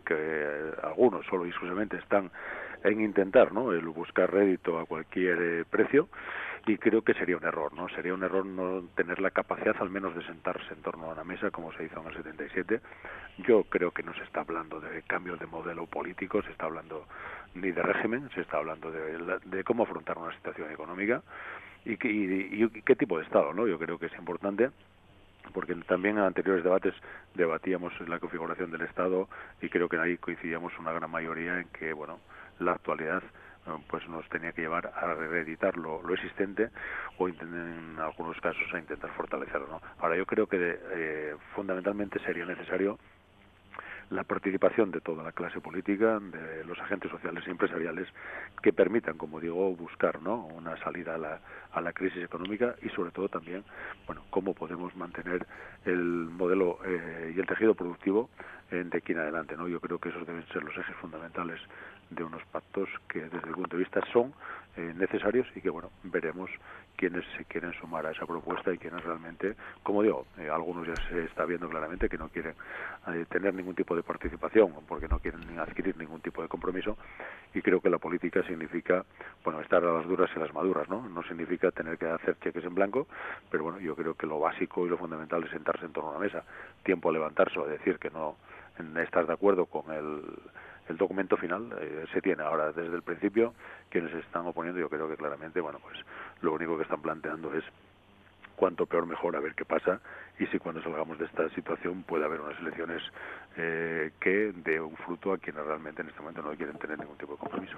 [0.84, 2.30] algunos solo y exclusivamente están
[2.84, 3.72] en intentar ¿no?
[3.72, 6.10] el buscar rédito a cualquier eh, precio
[6.68, 7.88] y creo que sería un error, ¿no?
[7.90, 11.24] Sería un error no tener la capacidad al menos de sentarse en torno a una
[11.24, 12.82] mesa como se hizo en el 77.
[13.40, 17.06] Yo creo que no se está hablando de cambios de modelo político, se está hablando
[17.54, 21.22] ni de régimen, se está hablando de, de cómo afrontar una situación económica
[21.86, 23.68] y, qué tipo de Estado, ¿no?
[23.68, 24.72] Yo creo que es importante
[25.54, 26.96] porque también en anteriores debates
[27.36, 29.30] debatíamos la configuración del Estado
[29.62, 32.20] y creo que ahí coincidíamos una gran mayoría en que, bueno,
[32.60, 33.22] la actualidad
[33.88, 36.70] pues nos tenía que llevar a reeditar lo, existente
[37.18, 39.68] o en algunos casos a intentar fortalecerlo.
[39.68, 39.82] ¿no?
[40.00, 42.98] Ahora yo creo que eh, fundamentalmente sería necesario
[44.10, 48.08] la participación de toda la clase política, de los agentes sociales y empresariales
[48.62, 50.46] que permitan, como digo, buscar ¿no?
[50.46, 51.40] una salida a la,
[51.72, 53.64] a la crisis económica y sobre todo también,
[54.06, 55.46] bueno, cómo podemos mantener
[55.86, 58.30] el modelo eh, y el tejido productivo
[58.72, 59.68] de aquí en adelante, ¿no?
[59.68, 61.60] Yo creo que esos deben ser los ejes fundamentales
[62.10, 64.34] de unos pactos que desde el punto de vista son
[64.78, 66.50] eh, necesarios y que bueno veremos
[66.96, 70.96] quiénes se quieren sumar a esa propuesta y quiénes realmente como digo eh, algunos ya
[71.08, 72.54] se está viendo claramente que no quieren
[73.08, 76.98] eh, tener ningún tipo de participación porque no quieren adquirir ningún tipo de compromiso
[77.54, 79.04] y creo que la política significa
[79.44, 82.38] bueno estar a las duras y a las maduras no no significa tener que hacer
[82.40, 83.08] cheques en blanco
[83.50, 86.18] pero bueno yo creo que lo básico y lo fundamental es sentarse en torno a
[86.18, 86.44] una mesa
[86.84, 88.36] tiempo a levantarse o a decir que no
[89.04, 90.22] estar de acuerdo con el
[90.88, 93.54] el documento final eh, se tiene ahora desde el principio
[93.90, 95.98] quienes se están oponiendo yo creo que claramente bueno pues
[96.42, 97.64] lo único que están planteando es
[98.56, 100.00] cuanto peor mejor a ver qué pasa
[100.40, 103.02] y si cuando salgamos de esta situación puede haber unas elecciones
[103.58, 107.18] eh, que dé un fruto a quienes realmente en este momento no quieren tener ningún
[107.18, 107.78] tipo de compromiso.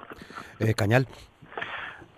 [0.60, 1.08] Eh, Cañal.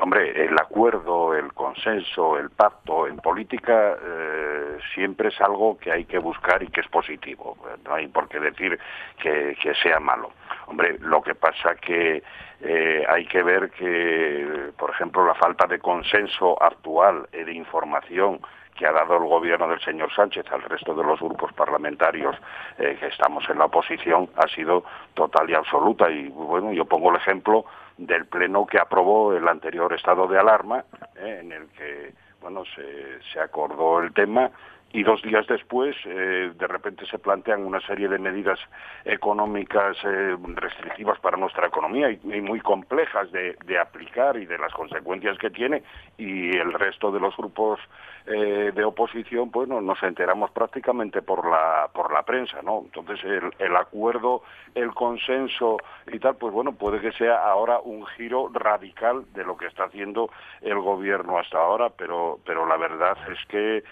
[0.02, 6.06] Hombre, el acuerdo, el consenso, el pacto en política eh, siempre es algo que hay
[6.06, 7.58] que buscar y que es positivo.
[7.84, 8.80] No hay por qué decir
[9.22, 10.32] que, sea malo.
[10.68, 12.24] Hombre, lo que pasa que
[12.62, 18.40] eh, hay que ver que, por ejemplo, la falta de consenso actual y de información
[18.78, 22.38] que ha dado el gobierno del señor Sánchez al resto de los grupos parlamentarios
[22.78, 26.10] eh, que estamos en la oposición ha sido total y absoluta.
[26.10, 27.66] Y bueno, yo pongo el ejemplo
[28.00, 30.86] del pleno que aprobó el anterior estado de alarma,
[31.18, 34.50] eh, en el que bueno se, se acordó el tema
[34.92, 38.60] y dos días después eh, de repente se plantean una serie de medidas
[39.06, 45.38] económicas eh, restrictivas para nuestra economía y, muy complejas de, aplicar y de las consecuencias
[45.38, 45.84] que tiene
[46.18, 47.80] y el resto de los grupos
[48.26, 53.24] eh, de oposición pues no, nos enteramos prácticamente por la por la prensa no entonces
[53.24, 54.42] el, el acuerdo
[54.76, 55.78] el consenso
[56.12, 59.86] y tal pues bueno puede que sea ahora un giro radical de lo que está
[59.86, 60.30] haciendo
[60.62, 63.84] el gobierno hasta ahora pero pero, la verdad es que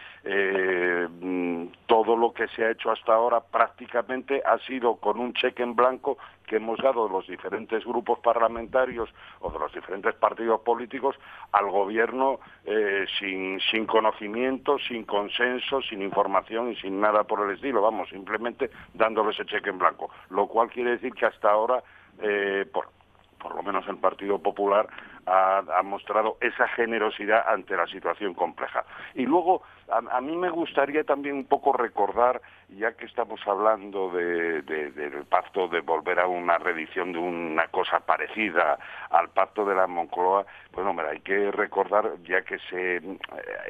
[1.10, 5.64] mm, todo lo que se ha hecho hasta ahora prácticamente ha sido con un cheque
[5.64, 9.10] en blanco que hemos dado de los diferentes grupos parlamentarios
[9.42, 11.16] o de los diferentes partidos políticos
[11.52, 17.56] al gobierno eh, sin, sin conocimiento, sin consenso, sin información y sin nada por el
[17.56, 21.84] estilo, vamos, simplemente dándole ese cheque en blanco, lo cual quiere decir que hasta ahora,
[22.22, 22.90] eh, por,
[23.38, 24.88] por lo menos el Partido Popular
[25.28, 28.86] ha, mostrado esa generosidad ante la situación compleja.
[29.14, 34.62] Y luego, a, mí me gustaría también un poco recordar, ya que estamos hablando de,
[34.62, 38.78] del pacto de volver a una reedición de una cosa parecida
[39.10, 42.98] al pacto de la Moncloa, pues hombre, hay que recordar, ya que se,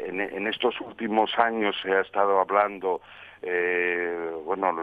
[0.05, 3.01] en, estos últimos años se ha estado hablando,
[3.41, 4.75] eh, bueno,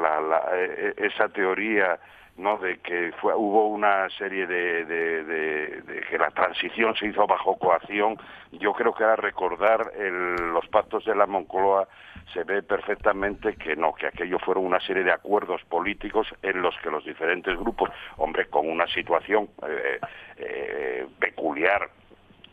[0.53, 1.99] e, esa teoría
[2.37, 2.59] ¿no?
[2.59, 8.19] de que fue, hubo una serie de, de, que la transición se hizo bajo coacción.
[8.53, 11.89] Yo creo que a recordar los pactos de la Moncloa
[12.33, 16.75] se ve perfectamente que no, que aquello fueron una serie de acuerdos políticos en los
[16.79, 20.01] que los diferentes grupos, hombre, con una situación eh,
[20.37, 21.91] eh, peculiar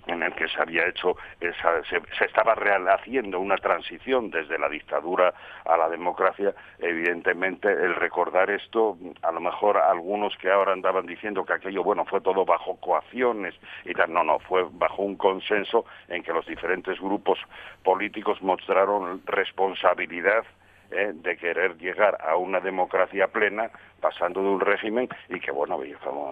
[0.07, 5.33] en el que se había hecho, se, estaba rehaciendo una transición desde la dictadura
[5.65, 11.45] a la democracia, evidentemente el recordar esto, a lo mejor algunos que ahora andaban diciendo
[11.45, 15.85] que aquello, bueno, fue todo bajo coacciones y tal, no, no, fue bajo un consenso
[16.07, 17.39] en que los diferentes grupos
[17.83, 20.43] políticos mostraron responsabilidad
[20.91, 21.11] ¿eh?
[21.13, 25.79] de querer llegar a una democracia plena pasando de un régimen y que bueno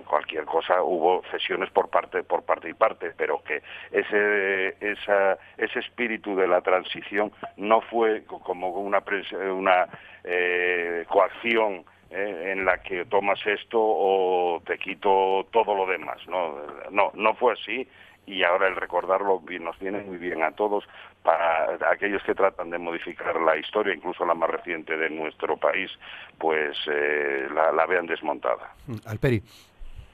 [0.06, 5.80] cualquier cosa hubo cesiones por parte por parte y parte pero que ese esa, ese
[5.80, 9.04] espíritu de la transición no fue como una
[9.52, 9.88] una
[10.24, 12.54] eh, coacción ¿eh?
[12.54, 16.56] en la que tomas esto o te quito todo lo demás no
[16.92, 17.88] no no fue así
[18.30, 20.84] y ahora el recordarlo nos viene muy bien a todos
[21.24, 25.90] para aquellos que tratan de modificar la historia, incluso la más reciente de nuestro país,
[26.38, 28.76] pues eh, la, vean desmontada.
[28.86, 29.42] Mm, Alperi.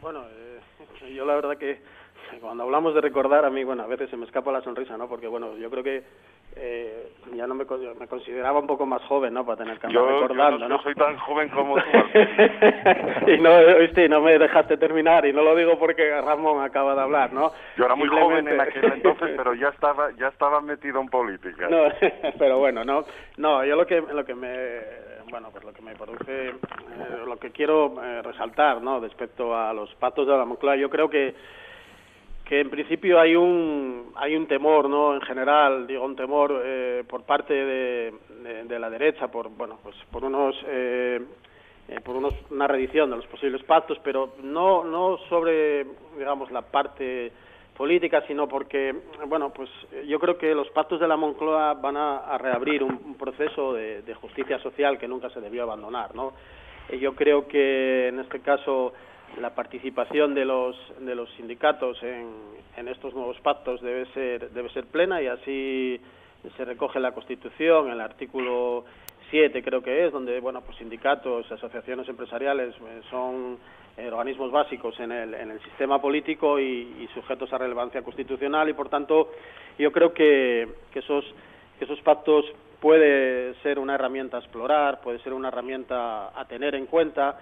[0.02, 0.60] Bueno, eh,
[1.14, 1.82] yo la verdad que
[2.40, 5.10] cuando hablamos de recordar, a mí, bueno, a veces se me escapa la sonrisa, ¿no?
[5.10, 6.04] Porque, bueno, yo creo que
[6.58, 7.66] eh, ya no me,
[8.00, 9.46] me, consideraba un poco más joven, ¿no?
[9.46, 11.82] Para tener que andar recordando, yo no, soy tan joven como tú.
[13.28, 13.50] y no,
[14.10, 17.52] no me dejaste terminar, y no lo digo porque Ramón acaba de hablar, ¿no?
[17.78, 21.68] Yo era muy joven en aquel entonces, pero ya estaba, ya estaba metido en política.
[21.70, 21.84] No,
[22.40, 23.04] pero bueno, no,
[23.38, 24.80] no, yo lo que, lo que me,
[25.30, 26.54] bueno, pues lo que me produce, eh,
[27.26, 29.00] lo que quiero eh, resaltar, ¿no?
[29.00, 31.36] Respecto a los pactos de la Moncloa, yo creo que
[32.46, 37.04] que en principio hay un hay un temor no en general digo un temor eh,
[37.08, 38.14] por parte de,
[38.66, 41.20] de, la derecha por bueno pues por unos eh,
[41.90, 45.86] eh, por unos una reedición de los posibles pactos pero no no sobre
[46.18, 47.32] digamos la parte
[47.76, 48.96] política sino porque
[49.28, 49.70] bueno pues
[50.08, 54.14] yo creo que los pactos de la Moncloa van a, reabrir un, proceso de, de,
[54.14, 56.34] justicia social que nunca se debió abandonar no
[57.02, 58.94] yo creo que en este caso
[59.40, 62.30] la participación de los de los sindicatos en,
[62.78, 66.00] en estos nuevos pactos debe ser debe ser plena y así
[66.56, 68.86] se recoge la Constitución, el artículo
[69.30, 73.58] 7 creo que es, donde bueno pues sindicatos, asociaciones empresariales eh, son
[74.12, 78.90] organismos básicos en el, en el sistema político y, sujetos a relevancia constitucional y por
[78.90, 79.32] tanto
[79.80, 81.24] yo creo que, que esos
[81.80, 82.46] que esos pactos
[82.82, 87.40] puede ser una herramienta a explorar, puede ser una herramienta a tener en cuenta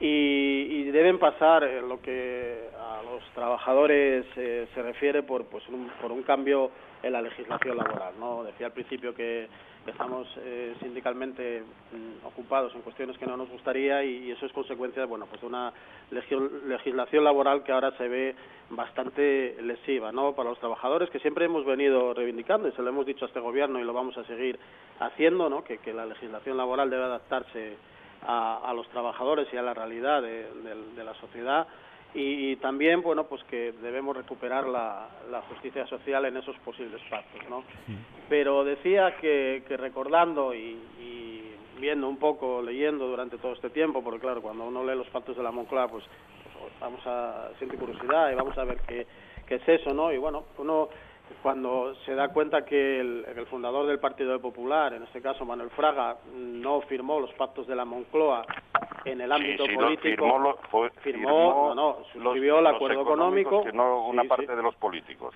[0.00, 5.90] y, deben pasar eh, lo que a los trabajadores eh, se refiere por pues un,
[6.00, 6.70] por un cambio
[7.02, 9.48] en la legislación laboral no decía al principio que
[9.86, 15.04] estamos eh, sindicalmente mm, ocupados en cuestiones que no nos gustaría y, eso es consecuencia
[15.04, 15.72] bueno pues de una
[16.10, 18.34] legislación laboral que ahora se ve
[18.70, 23.06] bastante lesiva no para los trabajadores que siempre hemos venido reivindicando y se lo hemos
[23.06, 24.58] dicho a este gobierno y lo vamos a seguir
[25.00, 27.76] haciendo no que, que la legislación laboral debe adaptarse
[28.26, 31.66] a, los trabajadores y a la realidad de, la sociedad.
[32.14, 35.08] Y, también bueno pues que debemos recuperar la,
[35.48, 37.62] justicia social en esos posibles pactos no
[38.28, 40.78] pero decía que, recordando y,
[41.78, 45.36] viendo un poco leyendo durante todo este tiempo porque claro cuando uno lee los pactos
[45.36, 46.02] de la Moncloa pues,
[46.58, 49.06] pues vamos a sentir curiosidad y vamos a ver qué,
[49.46, 50.88] qué es eso no y bueno uno
[51.42, 56.16] cuando se da cuenta que el, fundador del Partido Popular, en este caso Manuel Fraga,
[56.34, 58.44] no firmó los pactos de la Moncloa
[59.04, 60.58] en el ámbito político,
[61.02, 65.34] firmó, no, no, suscribió el acuerdo económico, que no una parte de los políticos.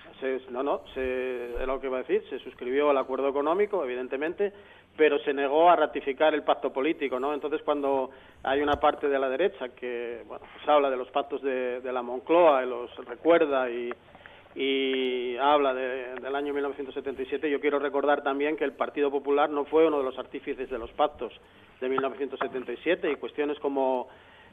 [0.49, 4.51] no, no, se, es lo que iba a decir, se suscribió el acuerdo económico, evidentemente,
[4.95, 7.33] pero se negó a ratificar el pacto político, ¿no?
[7.33, 8.11] Entonces, cuando
[8.43, 11.91] hay una parte de la derecha que, bueno, pues habla de los pactos de, de
[11.91, 13.91] la Moncloa y los recuerda y
[14.55, 19.87] y habla del año 1977, yo quiero recordar también que el Partido Popular no fue
[19.87, 21.33] uno de los artífices de los pactos
[21.81, 24.07] de 1977 y cuestiones como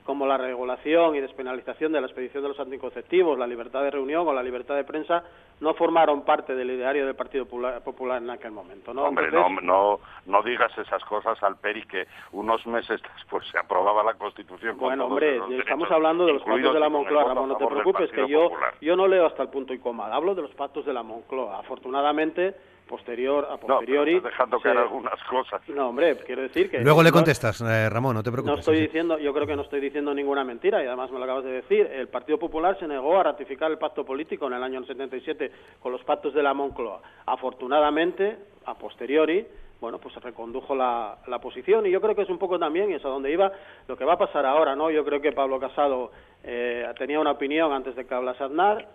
[0.05, 4.27] como la regulación y despenalización de la expedición de los anticonceptivos, la libertad de reunión
[4.27, 5.23] o la libertad de prensa
[5.61, 8.95] no formaron parte del ideario del Partido Popular, en aquel momento.
[8.95, 9.05] ¿no?
[9.05, 14.03] Hombre, no, no, no digas esas cosas al Peri que unos meses después se aprobaba
[14.03, 14.79] la Constitución.
[14.79, 18.27] bueno, hombre, estamos hablando de los pactos de la Moncloa, Ramón, no te preocupes, que
[18.27, 21.03] yo, yo no leo hasta el punto y coma, hablo de los pactos de la
[21.03, 21.59] Moncloa.
[21.59, 22.55] Afortunadamente
[22.91, 24.17] posterior a posteriori.
[24.17, 25.63] No, dejando caer algunas cosas.
[25.69, 26.81] No, hombre, quiero decir que.
[26.81, 28.53] Luego le contestas, eh, Ramón, no te preocupes.
[28.53, 31.25] No estoy diciendo, yo creo que no estoy diciendo ninguna mentira y además me lo
[31.25, 31.87] acabas de decir.
[31.87, 35.93] El Partido Popular se negó a ratificar el pacto político en el año 77 con
[35.93, 37.01] los pactos de la Moncloa.
[37.27, 39.47] Afortunadamente, a posteriori,
[39.81, 42.91] bueno, pues se recondujo la, la posición y yo creo que es un poco también,
[42.91, 43.53] y es a donde iba,
[43.87, 44.91] lo que va a pasar ahora, ¿no?
[44.91, 46.11] Yo creo que Pablo Casado
[46.43, 48.89] eh, tenía una opinión antes de que hablase Aznar,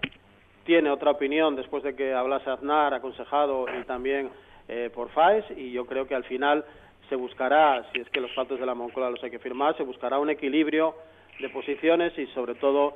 [0.65, 4.30] tiene otra opinión después de que hablase Aznar, aconsejado y también
[4.67, 6.65] eh, por FAES, y yo creo que al final
[7.08, 9.84] se buscará, si es que los pactos de la Moncloa los hay que firmar, se
[9.84, 10.95] buscará un equilibrio
[11.39, 12.95] de posiciones y sobre todo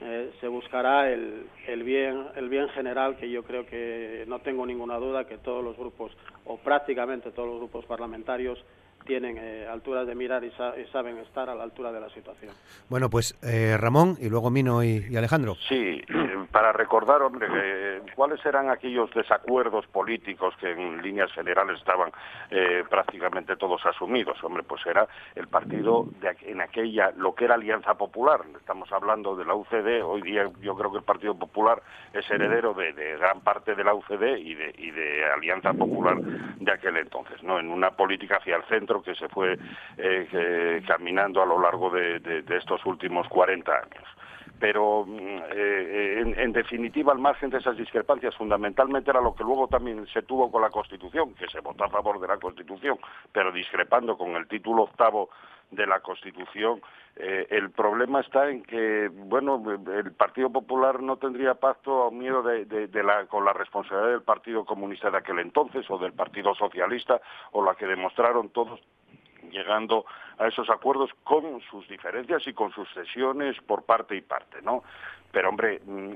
[0.00, 4.64] eh, se buscará el, el, bien, el bien general que yo creo que no tengo
[4.64, 8.64] ninguna duda que todos los grupos o prácticamente todos los grupos parlamentarios
[9.04, 10.52] tienen eh, alturas de mirar y,
[10.92, 12.52] saben estar a la altura de la situación.
[12.88, 15.56] Bueno, pues eh, Ramón y luego Mino y, Alejandro.
[15.68, 16.02] Sí,
[16.52, 17.48] para recordar, hombre,
[18.14, 22.10] cuáles eran aquellos desacuerdos políticos que en líneas generales estaban
[22.50, 24.42] eh, prácticamente todos asumidos.
[24.42, 28.40] Hombre, pues era el partido de, en aquella, lo que era Alianza Popular.
[28.56, 30.02] Estamos hablando de la UCD.
[30.04, 31.82] Hoy día yo creo que el Partido Popular
[32.12, 36.72] es heredero de, gran parte de la UCD y de, y de Alianza Popular de
[36.72, 37.58] aquel entonces, ¿no?
[37.58, 39.58] En una política hacia el centro que se fue
[39.96, 44.04] eh, caminando a lo largo de, estos últimos 40 años
[44.58, 49.68] pero mm, eh, en, definitiva, al margen de esas discrepancias, fundamentalmente era lo que luego
[49.68, 52.98] también se tuvo con la Constitución, que se votó a favor de la Constitución,
[53.32, 55.30] pero discrepando con el título octavo
[55.70, 56.80] de la Constitución.
[57.16, 62.42] Eh, el problema está en que, bueno, el Partido Popular no tendría pacto o miedo
[62.42, 67.20] de, la, con la responsabilidad del Partido Comunista de aquel entonces o del Partido Socialista
[67.52, 68.80] o la que demostraron todos
[69.50, 70.04] llegando
[70.38, 74.82] a esos acuerdos con sus diferencias y con sus cesiones por parte y parte, ¿no?
[75.30, 76.12] Pero, hombre, mm,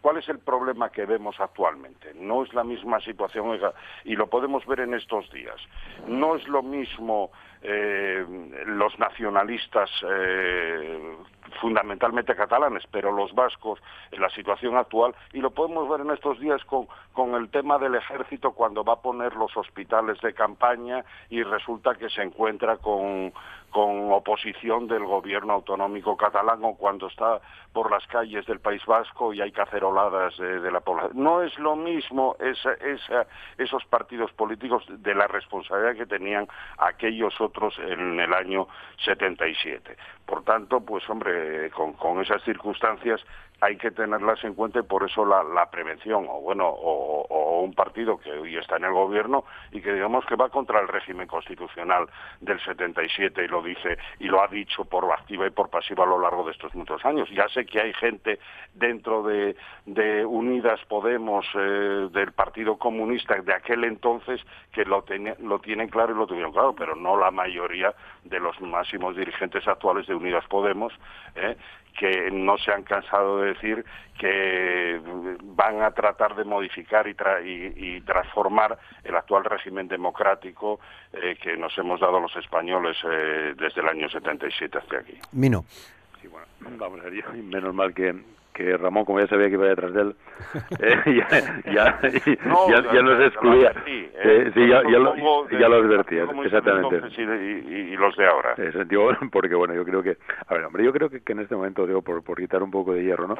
[0.00, 2.12] ¿cuál es el problema que vemos actualmente?
[2.14, 3.58] No es la misma situación,
[4.04, 5.56] y lo podemos ver en estos días.
[6.06, 7.30] No es lo mismo
[7.62, 8.24] eh,
[8.66, 11.16] los nacionalistas eh,
[11.60, 13.80] fundamentalmente catalanes, pero los vascos
[14.10, 17.78] en la situación actual, y lo podemos ver en estos días con, con el tema
[17.78, 22.76] del ejército cuando va a poner los hospitales de campaña y resulta que se encuentra
[22.78, 23.32] con,
[23.70, 27.40] con oposición del gobierno autonómico catalán o cuando está
[27.74, 31.22] por las calles del País Vasco y hay caceroladas de, la población.
[31.22, 33.26] No es lo mismo esa, esa,
[33.58, 38.66] esos partidos políticos de la responsabilidad que tenían aquellos otros en el año
[39.04, 39.94] 77.
[40.24, 41.35] Por tanto, pues hombre,
[41.74, 43.20] con, con esas circunstancias
[43.60, 47.74] hay que tenerlas en cuenta y por eso la, la prevención o bueno o, un
[47.74, 51.26] partido que hoy está en el gobierno y que digamos que va contra el régimen
[51.26, 52.06] constitucional
[52.40, 56.06] del 77 y lo dice y lo ha dicho por activa y por pasiva a
[56.06, 57.28] lo largo de estos muchos años.
[57.30, 58.38] Ya sé que hay gente
[58.74, 59.56] dentro de,
[60.26, 64.40] Unidas Podemos eh, del Partido Comunista de aquel entonces
[64.72, 65.04] que lo,
[65.40, 69.66] lo tienen claro y lo tuvieron claro pero no la mayoría de los máximos dirigentes
[69.66, 70.92] actuales de Unidas Podemos
[71.34, 71.56] eh,
[71.96, 73.84] que no se han cansado de decir
[74.18, 75.00] que
[75.42, 80.80] van a tratar de modificar y, transformar el actual régimen democrático
[81.12, 85.18] eh, que nos hemos dado los españoles eh, desde el año 77 hasta aquí.
[85.32, 85.64] Mino.
[86.20, 86.46] Sí, bueno,
[86.78, 88.14] vamos a ver, menos mal que,
[88.56, 90.16] que Ramón, como ya sabía que iba detrás de él,
[90.80, 91.28] eh, ya,
[91.70, 93.72] ya, ya, ya, nos excluía.
[93.86, 94.50] ¿eh?
[94.54, 95.14] sí, ya, lo,
[95.50, 97.02] ya lo advertía, exactamente.
[97.18, 98.54] Y, y, los de ahora.
[99.30, 100.16] porque bueno, yo creo que,
[100.46, 102.70] a ver, hombre, yo creo que, que en este momento, digo, por, por quitar un
[102.70, 103.36] poco de hierro, ¿no?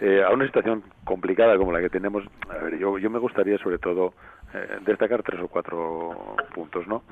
[0.00, 3.58] Eh, a una situación complicada como la que tenemos, a ver, yo, yo me gustaría
[3.58, 4.14] sobre todo
[4.54, 7.02] eh, destacar tres o cuatro puntos, ¿no?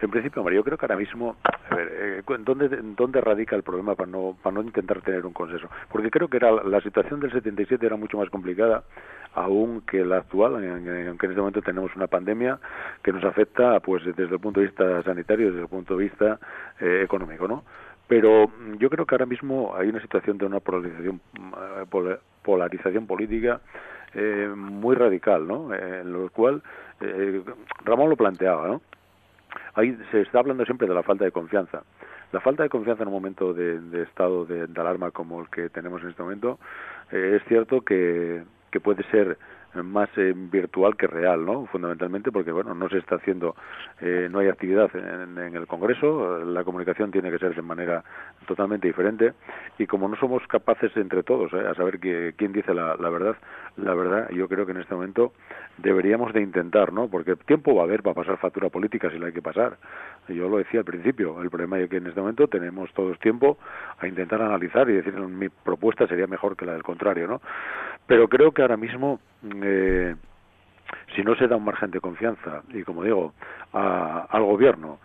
[0.00, 3.94] En principio, María, yo creo que ahora mismo, a eh, ¿dónde, ¿dónde radica el problema
[3.94, 5.68] para no, para no intentar tener un consenso?
[5.90, 8.84] Porque creo que era la situación del 77 era mucho más complicada
[9.34, 12.58] aún que la actual, aunque en este momento tenemos una pandemia
[13.02, 16.38] que nos afecta pues desde el punto de vista sanitario, desde el punto de vista
[16.80, 17.64] eh, económico, ¿no?
[18.08, 23.60] Pero yo creo que ahora mismo hay una situación de una polarización, eh, polarización política
[24.14, 25.74] eh, muy radical, ¿no?
[25.74, 26.62] En lo cual
[27.00, 27.42] eh,
[27.84, 28.80] Ramón lo planteaba, ¿no?
[29.78, 31.84] Ahí se está hablando siempre de la falta de confianza.
[32.32, 36.02] La falta de confianza en un momento de, estado de, alarma como el que tenemos
[36.02, 36.58] en este momento,
[37.12, 39.38] eh, es cierto que, que puede ser
[39.74, 41.66] más eh, virtual que real, ¿no?
[41.66, 43.54] Fundamentalmente porque, bueno, no se está haciendo,
[44.00, 48.02] eh, no hay actividad en, el Congreso, la comunicación tiene que ser de manera
[48.46, 49.34] totalmente diferente
[49.78, 53.10] y como no somos capaces entre todos eh, a saber que, quién dice la, la,
[53.10, 53.36] verdad,
[53.76, 55.32] la verdad yo creo que en este momento
[55.78, 57.08] deberíamos de intentar, ¿no?
[57.08, 59.76] Porque tiempo va a haber para pasar factura política si la hay que pasar.
[60.28, 63.58] Yo lo decía al principio, el problema es que en este momento tenemos todos tiempo
[63.98, 67.40] a intentar analizar y decir mi propuesta sería mejor que la del contrario, ¿no?
[68.08, 69.20] Pero creo que ahora mismo
[69.62, 70.16] eh,
[71.14, 73.34] si no se da un margen de confianza y como digo
[73.72, 74.98] al gobierno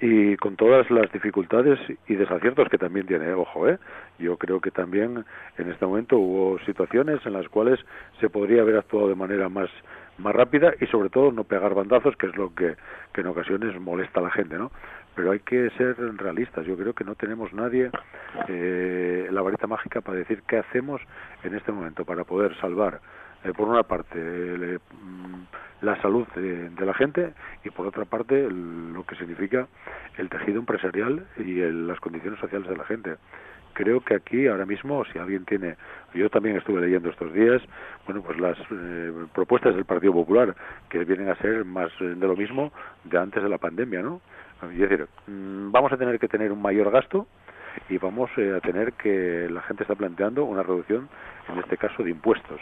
[0.00, 3.78] y con todas las dificultades y desaciertos que también tiene, ojo, ¿eh?
[4.18, 5.24] yo creo que también
[5.56, 7.80] en este momento hubo situaciones en las cuales
[8.20, 9.70] se podría haber actuado de manera más
[10.18, 12.74] más rápida y sobre todo no pegar bandazos, que es lo que,
[13.12, 14.72] que en ocasiones molesta a la gente, ¿no?
[15.18, 16.64] Pero hay que ser realistas.
[16.64, 17.90] Yo creo que no tenemos nadie
[18.46, 21.00] eh, la varita mágica para decir qué hacemos
[21.42, 23.00] en este momento para poder salvar
[23.42, 27.32] eh, por una parte mm, la salud de, la gente
[27.64, 29.66] y por otra parte lo que significa
[30.18, 33.16] el tejido empresarial y las condiciones sociales de la gente
[33.72, 35.76] creo que aquí ahora mismo si alguien tiene
[36.14, 37.60] yo también estuve leyendo estos días
[38.06, 40.54] bueno pues las eh, propuestas del Partido Popular
[40.88, 42.72] que vienen a ser más de lo mismo
[43.04, 44.20] de antes de la pandemia no
[44.72, 47.26] es decir mm, vamos a tener que tener un mayor gasto
[47.88, 51.08] y vamos eh, a tener que la gente está planteando una reducción
[51.48, 52.60] en este caso de impuestos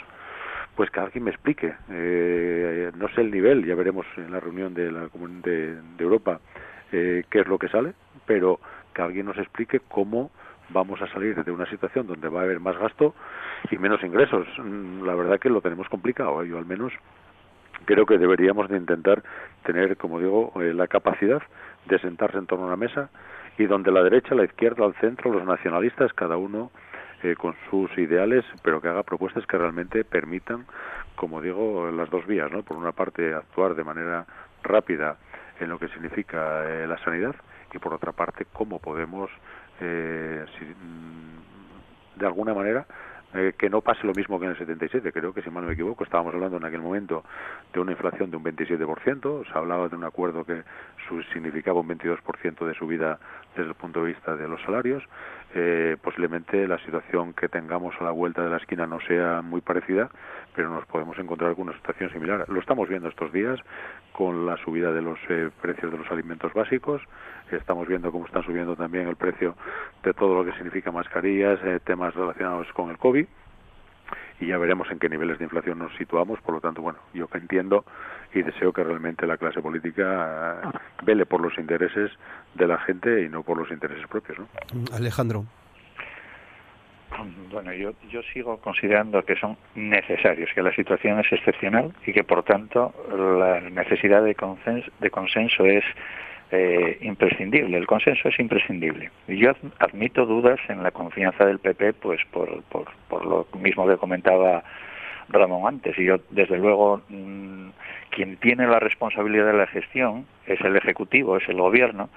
[0.76, 1.74] pues que alguien me explique.
[1.90, 5.08] Eh, no sé el nivel, ya veremos en la reunión de la
[5.42, 6.38] de, de Europa
[6.92, 7.94] eh, qué es lo que sale,
[8.26, 8.60] pero
[8.94, 10.30] que alguien nos explique cómo
[10.68, 13.14] vamos a salir de una situación donde va a haber más gasto
[13.70, 14.46] y menos ingresos.
[14.58, 16.48] Mm, la verdad que lo tenemos complicado, ¿eh?
[16.48, 16.92] yo al menos
[17.86, 19.22] creo que deberíamos de intentar
[19.64, 21.42] tener, como digo, la capacidad
[21.86, 23.10] de sentarse en torno a una mesa
[23.58, 26.70] y donde la derecha, la izquierda, el centro, los nacionalistas, cada uno
[27.22, 30.66] eh, con sus ideales, pero que haga propuestas que realmente permitan,
[31.14, 32.62] como digo, las dos vías, ¿no?
[32.62, 34.26] Por una parte, actuar de manera
[34.62, 35.16] rápida
[35.58, 37.34] en lo que significa eh, la sanidad
[37.72, 39.30] y por otra parte, cómo podemos,
[39.80, 42.86] eh, mm, de alguna manera,
[43.38, 45.12] eh, que no pase lo mismo que en el 77.
[45.12, 47.24] Creo que, si mal no me equivoco, estábamos hablando en aquel momento
[47.72, 49.50] de una inflación de un 27%.
[49.50, 50.62] Se hablaba de un acuerdo que
[51.32, 53.18] significaba un 22% de subida
[53.56, 55.02] desde el punto de vista de los salarios.
[55.54, 59.60] Eh, posiblemente la situación que tengamos a la vuelta de la esquina no sea muy
[59.60, 60.10] parecida,
[60.54, 62.44] pero nos podemos encontrar con una situación similar.
[62.48, 63.58] Lo estamos viendo estos días
[64.12, 67.02] con la subida de los eh, precios de los alimentos básicos.
[67.50, 69.54] Estamos viendo cómo están subiendo también el precio
[70.02, 73.26] de todo lo que significa mascarillas, eh, temas relacionados con el COVID
[74.40, 76.40] y ya veremos en qué niveles de inflación nos situamos.
[76.40, 77.84] Por lo tanto, bueno, yo que entiendo
[78.34, 80.60] y deseo que realmente la clase política
[81.04, 82.10] vele por los intereses
[82.54, 84.38] de la gente y no por los intereses propios.
[84.38, 84.46] ¿no?
[84.94, 85.44] Alejandro.
[87.50, 92.24] Bueno, yo, yo sigo considerando que son necesarios, que la situación es excepcional y que,
[92.24, 95.84] por tanto, la necesidad de consenso, de consenso es
[96.50, 97.76] eh, imprescindible.
[97.76, 99.10] El consenso es imprescindible.
[99.28, 104.62] Yo admito dudas en la confianza del PP, pues por, por, lo mismo que comentaba
[105.28, 105.98] Ramón antes.
[105.98, 107.68] Y yo, desde luego, mm,
[108.10, 112.08] quien tiene la responsabilidad de la gestión es el Ejecutivo, es el Gobierno,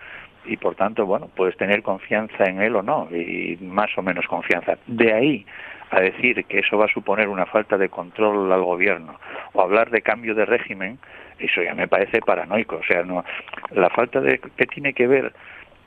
[0.45, 4.25] y por tanto, bueno, puedes tener confianza en él o no, y más o menos
[4.27, 4.77] confianza.
[4.87, 5.45] De ahí
[5.91, 9.19] a decir que eso va a suponer una falta de control al gobierno
[9.53, 10.99] o hablar de cambio de régimen,
[11.39, 12.77] eso ya me parece paranoico.
[12.77, 13.23] O sea, no,
[13.71, 15.33] la falta de qué tiene que ver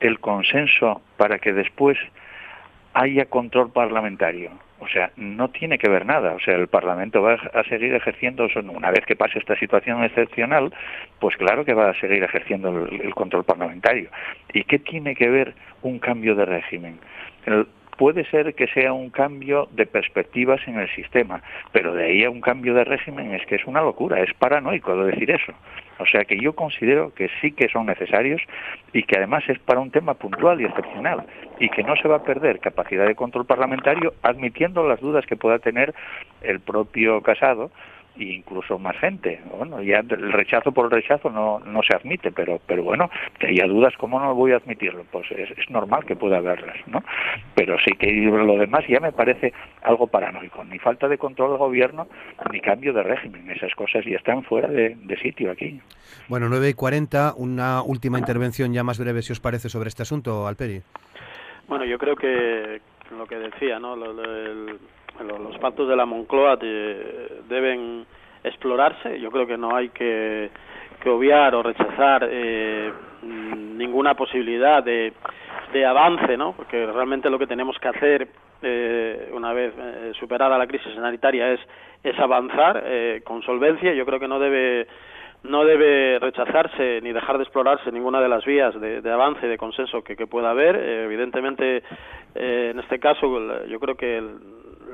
[0.00, 1.98] el consenso para que después
[2.94, 4.50] haya control parlamentario.
[4.82, 6.32] O sea, no tiene que ver nada.
[6.32, 10.74] O sea, el Parlamento va a seguir ejerciendo, una vez que pase esta situación excepcional,
[11.20, 14.10] pues claro que va a seguir ejerciendo el, control parlamentario.
[14.52, 16.98] ¿Y qué tiene que ver un cambio de régimen?
[17.96, 22.30] Puede ser que sea un cambio de perspectivas en el sistema, pero de ahí a
[22.30, 25.52] un cambio de régimen es que es una locura, es paranoico decir eso.
[25.98, 28.42] O sea que yo considero que sí que son necesarios
[28.92, 31.24] y que además es para un tema puntual y excepcional
[31.60, 35.36] y que no se va a perder capacidad de control parlamentario admitiendo las dudas que
[35.36, 35.94] pueda tener
[36.40, 37.70] el propio Casado
[38.16, 39.40] e incluso más gente.
[39.56, 43.48] Bueno, ya el rechazo por el rechazo no, no se admite, pero, pero bueno, que
[43.48, 45.04] haya dudas, ¿cómo no voy a admitirlo?
[45.10, 47.02] Pues es, es normal que pueda haberlas, ¿no?
[47.54, 49.52] Pero sí que lo demás ya me parece
[49.82, 50.64] algo paranoico.
[50.64, 52.06] Ni falta de control del gobierno,
[52.52, 53.50] ni cambio de régimen.
[53.50, 55.80] Esas cosas ya están fuera de, sitio aquí.
[56.28, 60.02] Bueno, 9 y 40, una última intervención ya más breve, si os parece, sobre este
[60.02, 60.82] asunto, Alperi.
[61.68, 62.80] Bueno, yo creo que
[63.16, 63.94] lo que decía, ¿no?
[63.94, 64.12] Lo,
[65.20, 68.06] los pactos de la Moncloa deben
[68.44, 69.20] explorarse.
[69.20, 70.50] Yo creo que no hay que,
[71.06, 72.92] obviar o rechazar eh,
[73.22, 75.12] ninguna posibilidad de,
[75.72, 76.52] de avance, ¿no?
[76.52, 78.28] Porque realmente lo que tenemos que hacer
[78.62, 81.60] eh, una vez eh, superada la crisis sanitaria, es,
[82.04, 82.84] es avanzar
[83.24, 83.92] con solvencia.
[83.94, 84.86] Yo creo que no debe
[85.44, 89.58] no debe rechazarse ni dejar de explorarse ninguna de las vías de, de avance, de
[89.58, 90.76] consenso que, que pueda haber.
[90.76, 91.82] evidentemente,
[92.36, 94.22] en este caso, yo creo que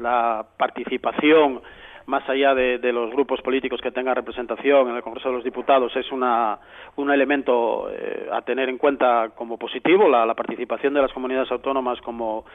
[0.01, 1.61] la participación
[2.09, 5.95] más allá de, los grupos políticos que tengan representación en el Congreso de los Diputados,
[5.95, 6.59] es una,
[6.97, 11.53] un elemento eh, a tener en cuenta como positivo, la, la participación de las comunidades
[11.53, 12.47] autónomas como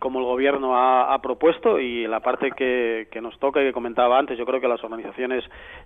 [0.00, 4.18] como el gobierno ha, propuesto y la parte que, que, nos toca y que comentaba
[4.18, 5.44] antes, yo creo que las organizaciones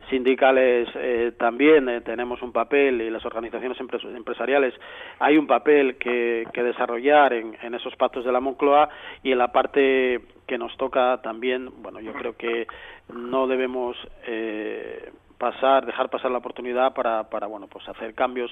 [0.09, 4.73] sindicales eh, también eh, tenemos un papel y las organizaciones empresariales
[5.19, 8.89] hay un papel que, que desarrollar en, en, esos pactos de la Moncloa
[9.25, 12.69] y en la parte que nos toca también, bueno, yo creo que
[13.13, 13.97] no debemos
[14.27, 18.51] eh, pasar, dejar pasar la oportunidad para, para bueno, pues hacer cambios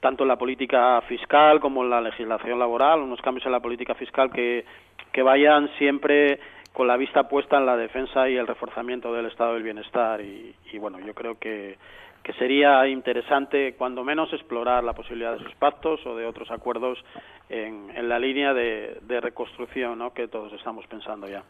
[0.00, 3.94] tanto en la política fiscal como en la legislación laboral, unos cambios en la política
[3.94, 4.64] fiscal que,
[5.12, 6.40] que vayan siempre
[6.72, 10.54] con la vista puesta en la defensa y el reforzamiento del estado del bienestar y,
[10.72, 11.76] y bueno, yo creo que,
[12.22, 17.02] que sería interesante, cuando menos, explorar la posibilidad de esos pactos o de otros acuerdos
[17.48, 20.12] en, en la línea de, de reconstrucción ¿no?
[20.12, 21.42] que todos estamos pensando ya.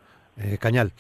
[0.43, 0.93] Eh, Cañal.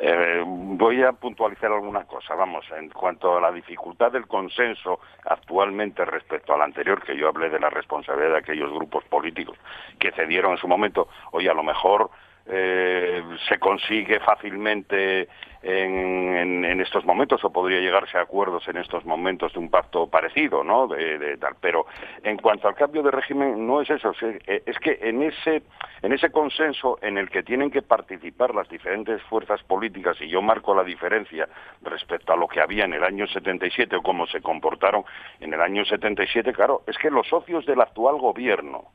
[0.00, 2.34] Eh, voy a puntualizar alguna cosa.
[2.34, 7.50] Vamos, en cuanto a la dificultad del consenso actualmente respecto al anterior, que yo hablé
[7.50, 9.56] de la responsabilidad de aquellos grupos políticos
[9.98, 12.10] que cedieron en su momento, oye, a lo mejor
[12.46, 15.28] eh, se consigue fácilmente
[15.62, 20.06] en, en, estos momentos o podría llegarse a acuerdos en estos momentos de un pacto
[20.08, 20.86] parecido, ¿no?
[20.86, 21.54] De, tal.
[21.58, 21.86] Pero
[22.22, 25.62] en cuanto al cambio de régimen no es eso, eh, es que en ese
[26.02, 30.42] en ese consenso en el que tienen que participar las diferentes fuerzas políticas y yo
[30.42, 31.48] marco la diferencia
[31.80, 35.04] respecto a lo que había en el año 77 o cómo se comportaron
[35.40, 38.90] en el año 77, claro, es que los socios del actual gobierno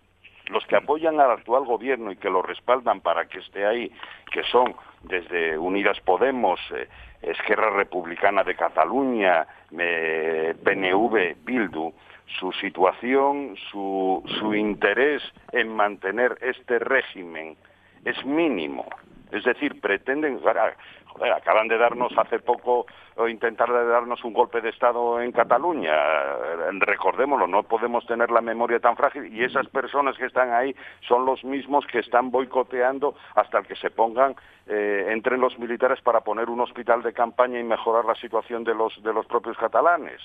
[0.50, 3.92] los que apoyan al actual gobierno y que lo respaldan para que esté ahí,
[4.32, 6.88] que son desde Unidas Podemos, eh,
[7.22, 9.46] Esquerra Republicana de Cataluña,
[9.78, 11.94] eh, PNV, Bildu,
[12.40, 15.22] su situación, su, su interés
[15.52, 17.58] en mantener este régimen
[18.06, 18.86] es mínimo.
[19.32, 20.40] Es decir, pretenden,
[21.36, 25.94] acaban de darnos hace poco o intentar darnos un golpe de Estado en Cataluña.
[25.94, 30.76] Eh, recordémoslo, no podemos tener la memoria tan frágil y esas personas que están ahí
[31.08, 34.36] son los mismos que están boicoteando hasta que se pongan
[34.68, 38.74] eh, entre los militares para poner un hospital de campaña y mejorar la situación de
[38.74, 40.22] los de los propios catalanes.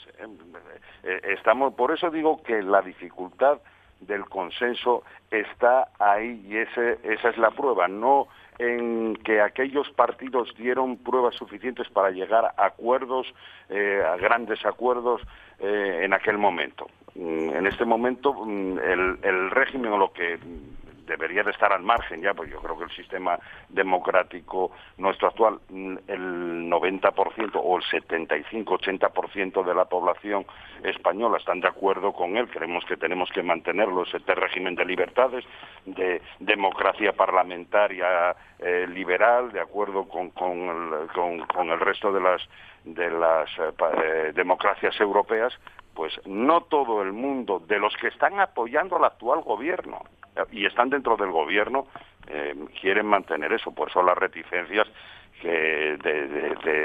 [1.03, 3.59] Eh, estamos, por eso digo que la dificultad
[4.01, 7.88] del consenso está ahí y ese, esa es la prueba.
[7.88, 8.28] No
[8.59, 13.33] en que aquellos partidos dieron pruebas suficientes para llegar a acuerdos,
[13.69, 15.23] eh, a grandes acuerdos
[15.59, 16.87] eh, en aquel momento.
[17.15, 20.39] Mm, en este momento mm, el, el régimen o lo que
[21.07, 23.39] debería de estar al margen ya, pues yo creo que el sistema
[23.69, 30.47] democrático nuestro actual, el 90% o el 75-80% de la población
[30.83, 35.45] española están de acuerdo con él, creemos que tenemos que mantenerlo, este régimen de libertades,
[35.85, 42.21] de democracia parlamentaria eh, liberal, de acuerdo con, con, el, con, con el resto de
[42.21, 42.43] las
[42.85, 45.55] de las eh, eh democracias europeas,
[45.95, 50.03] pues no todo el mundo de los que están apoyando al actual gobierno
[50.53, 51.87] y están dentro del gobierno
[52.28, 54.87] eh, quieren mantener eso, por eso las reticencias
[55.41, 55.99] que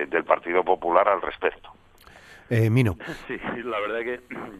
[0.10, 1.72] del Partido Popular al respecto.
[2.50, 2.96] Eh, Mino.
[3.28, 4.20] Sí, la verdad que,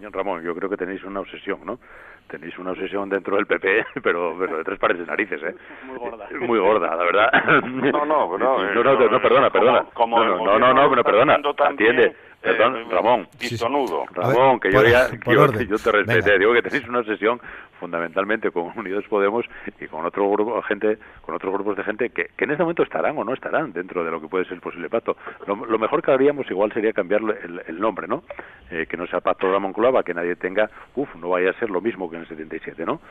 [0.12, 1.80] Ramón, yo creo que tenéis una obsesión, ¿no?
[2.28, 5.56] Tenéis una obsesión dentro del PP, pero, pero de tres pares de narices, ¿eh?
[5.86, 6.28] Muy gorda.
[6.40, 7.32] Muy gorda, la verdad.
[7.64, 8.38] No, no, no.
[8.38, 9.86] No, no, no, perdona, perdona.
[9.94, 11.40] Como, no, no, no, no, no, perdona.
[11.66, 12.16] Atiende.
[12.42, 13.28] Perdón, eh, Ramón.
[13.38, 14.06] Pistonudo.
[14.14, 16.40] Ramón, que yo, ya, yo, yo, te.
[16.40, 17.40] Digo que tenéis una obsesión
[17.80, 19.46] fundamentalmente con Unidos Podemos
[19.80, 22.84] y con otro grupo gente, con otros grupos de gente que, que en este momento
[22.84, 25.18] estarán o no estarán dentro de lo que puede ser el posible pacto.
[25.48, 28.24] Lo, lo mejor que haríamos igual sería cambiar el, el nombre, ¿no?
[28.72, 31.70] Eh, que no sea pacto la Moncloa, que nadie tenga, uff, no vaya a ser
[31.70, 33.02] lo mismo que en el 77, ¿no?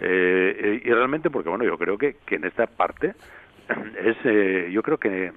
[0.00, 3.14] Eh, y realmente, porque bueno, yo creo que, que en esta parte
[3.98, 5.32] es, eh, yo creo que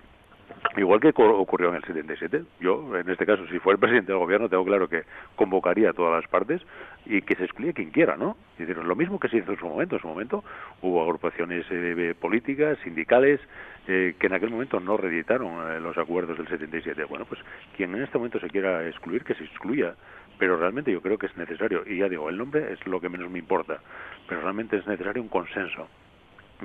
[0.75, 4.19] Igual que ocurrió en el 77, yo, en este caso, si fuera el presidente del
[4.19, 5.03] gobierno, tengo claro que
[5.35, 6.61] convocaría a todas las partes
[7.05, 8.37] y que se excluya quien quiera, ¿no?
[8.57, 9.95] Es lo mismo que se hizo en su momento.
[9.95, 10.43] En su momento
[10.81, 13.39] hubo agrupaciones eh, políticas, sindicales,
[13.87, 17.03] eh, que en aquel momento no reeditaron eh, los acuerdos del 77.
[17.05, 17.41] Bueno, pues
[17.75, 19.95] quien en este momento se quiera excluir, que se excluya.
[20.39, 23.07] Pero realmente yo creo que es necesario, y ya digo, el nombre es lo que
[23.07, 23.79] menos me importa,
[24.27, 25.87] pero realmente es necesario un consenso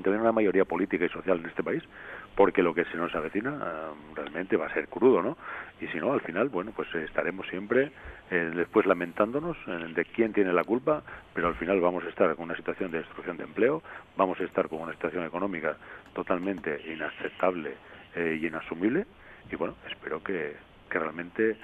[0.03, 1.83] tener una mayoría política y social en este país
[2.39, 5.37] porque lo que se nos avecina um, realmente va a ser crudo, ¿no?
[5.81, 7.91] Y si no, al final, bueno, pues estaremos siempre
[8.31, 11.03] eh, después lamentándonos eh, de quién tiene la culpa,
[11.35, 13.83] pero al final vamos a estar con una situación de destrucción de empleo,
[14.17, 15.77] vamos a estar con una situación económica
[16.15, 17.75] totalmente inaceptable
[18.15, 19.05] eh, y inasumible
[19.51, 20.55] y bueno, espero que,
[20.89, 21.57] que realmente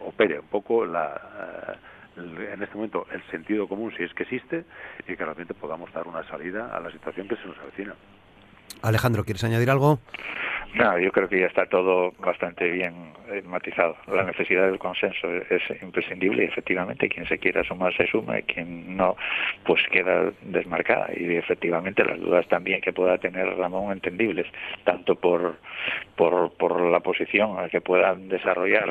[0.00, 1.78] opere un poco la,
[2.16, 4.64] en este momento el sentido común si es que existe
[5.06, 7.94] y que realmente podamos dar una salida a la situación que se nos avecina.
[8.82, 10.00] Alejandro, ¿quieres añadir algo?
[10.74, 13.94] No, yo creo que ya está todo bastante bien eh, matizado.
[14.10, 18.42] La necesidad del consenso es, imprescindible y efectivamente quien se quiera sumar se suma y
[18.44, 19.16] quien no,
[19.64, 21.10] pues queda desmarcada.
[21.14, 24.46] Y efectivamente las dudas también que pueda tener Ramón entendibles,
[24.84, 25.56] tanto por,
[26.16, 28.88] por, por la posición que puedan desarrollar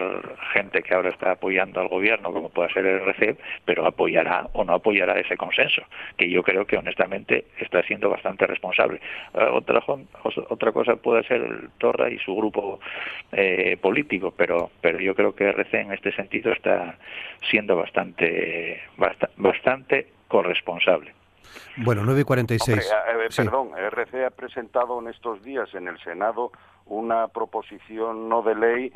[0.53, 4.63] gente que ahora está apoyando al gobierno, como pueda ser el RCEP, pero apoyará o
[4.63, 5.81] no apoyará ese consenso,
[6.15, 9.01] que yo creo que honestamente está siendo bastante responsable.
[9.33, 9.81] Eh, otra,
[10.49, 12.79] otra cosa puede ser el Torra y su grupo
[13.31, 16.97] eh, político, pero, pero yo creo que RC en este sentido está
[17.49, 18.81] siendo bastante,
[19.37, 21.13] bastante corresponsable.
[21.77, 22.77] Bueno, 9 y 46.
[22.77, 26.51] Eh, eh, perdón, RC ha presentado en estos días en el Senado
[26.85, 28.93] una proposición no de ley,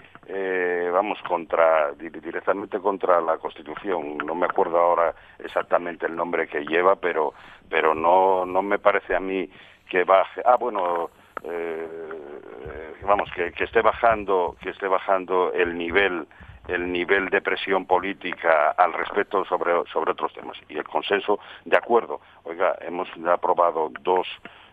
[0.91, 4.17] vamos, contra directamente contra la Constitución.
[4.17, 7.33] No me acuerdo ahora exactamente el nombre que lleva, pero
[7.69, 9.49] pero no no me parece a mí
[9.89, 10.41] que baje.
[10.45, 11.09] Ah, bueno,
[11.43, 16.27] eh, vamos que, esté bajando que esté bajando el nivel
[16.67, 21.77] el nivel de presión política al respecto sobre sobre otros temas y el consenso de
[21.77, 24.27] acuerdo oiga hemos aprobado dos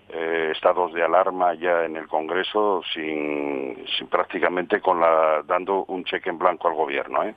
[0.09, 6.31] eh, estados de alarma ya en el Congreso sin, prácticamente con la dando un cheque
[6.31, 7.35] en blanco al gobierno ¿eh?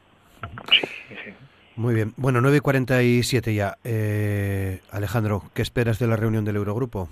[1.76, 2.13] Muy bien.
[2.15, 3.78] Bueno, 9 y 47 ya.
[3.84, 7.09] Eh, Alejandro, ¿qué esperas de la reunión del Eurogrupo?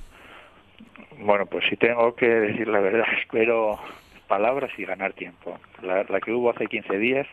[1.26, 3.80] Bueno, pues si tengo que decir la verdad, espero
[4.28, 5.58] palabras y ganar tiempo.
[5.82, 7.28] La, que hubo hace 15 días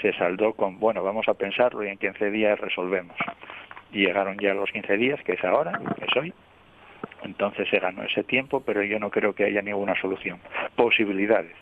[0.00, 3.16] se saldó con, bueno, vamos a pensarlo y en 15 días resolvemos.
[3.90, 6.32] Llegaron ya los 15 días, que es ahora, que es hoy.
[7.24, 10.38] Entonces se ganó ese tiempo, pero yo no creo que haya ninguna solución.
[10.76, 11.56] Posibilidades.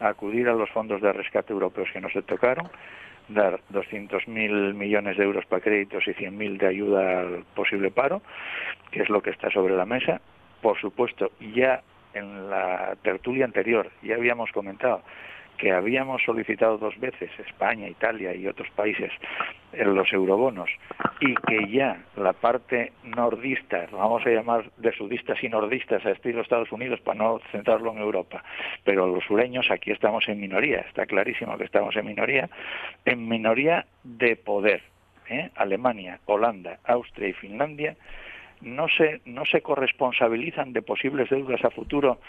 [0.00, 2.68] Acudir a los fondos de rescate europeos que no se tocaron,
[3.28, 8.20] dar 200.000 millones de euros para créditos y 100.000 de ayuda al posible paro,
[8.90, 10.20] que es lo que está sobre la mesa,
[10.60, 11.82] por supuesto, ya
[12.14, 15.02] en la tertulia anterior ya habíamos comentado
[15.58, 19.10] que habíamos solicitado dos veces, España, Italia y otros países,
[19.72, 20.70] en los eurobonos,
[21.20, 26.40] y que ya la parte nordista, vamos a llamar de sudistas y nordistas a estilo
[26.40, 28.42] Estados Unidos para no centrarlo en Europa,
[28.84, 32.48] pero los sureños aquí estamos en minoría, está clarísimo que estamos en minoría,
[33.04, 34.82] en minoría de poder.
[35.28, 35.50] ¿eh?
[35.56, 37.96] Alemania, Holanda, Austria y Finlandia
[38.60, 42.20] no se, no se corresponsabilizan de posibles deudas a futuro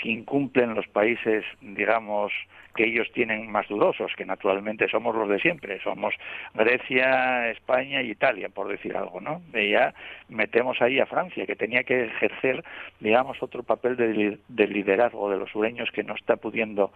[0.00, 2.32] si incumplen los países, digamos,
[2.76, 6.14] que ellos tienen más dudosos, que naturalmente somos los de siempre, somos
[6.54, 9.42] Grecia, España y Italia, por decir algo, ¿no?
[9.54, 9.94] Y ya
[10.28, 12.64] metemos ahí a Francia, que tenía que ejercer,
[13.00, 16.92] digamos, otro papel de, de liderazgo de los sureños que no está pudiendo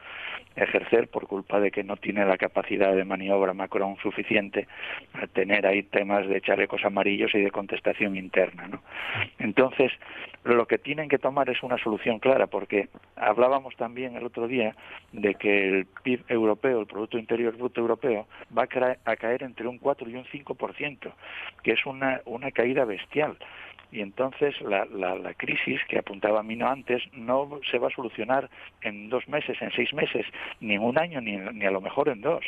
[0.57, 4.67] ejercer por culpa de que no tiene la capacidad de maniobra Macron suficiente
[5.13, 8.83] para tener ahí temas de chalecos amarillos y de contestación interna, ¿no?
[9.39, 9.93] Entonces,
[10.45, 14.75] lo que tienen que tomar es una solución clara, porque hablábamos también el otro día
[15.13, 19.79] de que el PIB europeo, el Producto Interior Bruto Europeo, va a, caer entre un
[19.79, 21.13] 4 y un 5%,
[21.63, 22.21] que es una,
[22.53, 23.37] caída bestial
[23.93, 28.49] y entonces la, la, la, crisis que apuntaba Mino antes no se va a solucionar
[28.83, 30.25] en dos meses, en seis meses,
[30.61, 32.45] ni en un año, ni, ni a lo mejor en dos.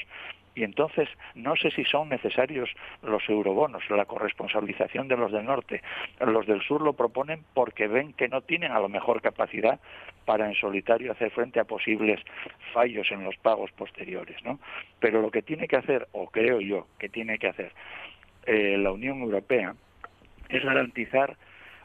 [0.54, 2.70] Y entonces no sé si son necesarios
[3.02, 5.82] los eurobonos, la corresponsabilización de los del norte.
[6.20, 9.80] Los del sur lo proponen porque ven que no tienen a lo mejor capacidad
[10.24, 12.20] para en solitario hacer frente a posibles
[12.72, 14.36] fallos en los pagos posteriores.
[14.44, 14.58] ¿no?
[15.00, 17.72] Pero lo que tiene que hacer, o creo yo que tiene que hacer
[18.44, 19.74] eh, la Unión Europea,
[20.48, 21.36] es garantizar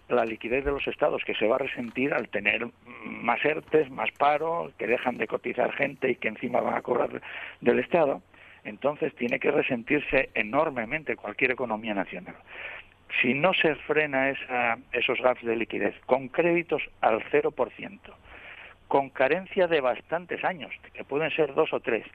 [0.09, 2.67] la liquidez de los estados, que se va a resentir al tener
[3.05, 7.21] más ERTES, más paro, que dejan de cotizar gente y que encima van a cobrar
[7.61, 8.21] del Estado
[8.67, 12.35] entonces tiene que resentirse enormemente cualquier economía nacional.
[13.21, 14.29] Si no se frena
[14.91, 17.99] esos gaps de liquidez con créditos al 0%,
[18.87, 22.05] con carencia de bastantes años, que pueden ser dos o tres,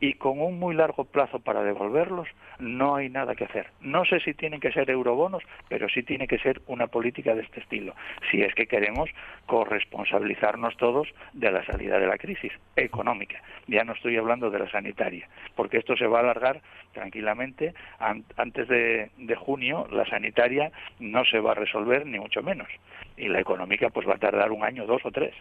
[0.00, 2.28] y con un muy largo plazo para devolverlos,
[2.58, 3.68] no hay nada que hacer.
[3.80, 7.42] No sé si tienen que ser eurobonos, pero sí tiene que ser una política de
[7.42, 7.94] este estilo,
[8.30, 9.10] si es que queremos
[9.46, 13.42] corresponsabilizarnos todos de la salida de la crisis económica.
[13.66, 16.60] Ya no estoy hablando de la sanitaria, porque esto se va a alargar
[16.92, 17.74] tranquilamente.
[17.98, 20.70] Antes de, junio, la sanitaria
[21.00, 22.68] no se va a resolver, ni mucho menos.
[23.16, 25.34] Y la económica pues va a tardar un año, dos o tres.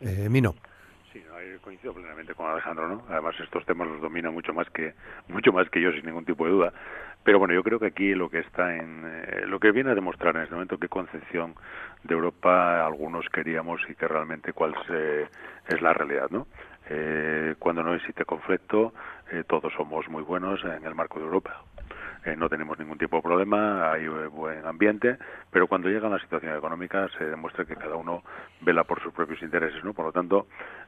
[0.00, 0.54] Eh, Mino.
[1.12, 1.22] Sí,
[1.62, 3.02] coincido plenamente con Alejandro, ¿no?
[3.10, 4.94] Además estos temas los domina mucho más que
[5.28, 6.72] mucho más que yo sin ningún tipo de duda,
[7.22, 9.94] Pero bueno, yo creo que aquí lo que está en eh, lo que viene a
[9.94, 11.54] demostrar en este momento qué concepción
[12.02, 14.74] de Europa algunos queríamos y que realmente cuál
[15.68, 16.46] es la realidad, ¿no?
[16.88, 18.92] Eh, cuando no existe conflicto,
[19.30, 21.62] eh, todos somos muy buenos en el marco de Europa.
[22.24, 25.16] Eh, no tenemos ningún tipo de problema, hay buen ambiente,
[25.50, 28.22] pero cuando llega la situación económica se demuestra que cada uno
[28.60, 29.92] vela por sus propios intereses, ¿no?
[29.92, 30.46] Por lo tanto,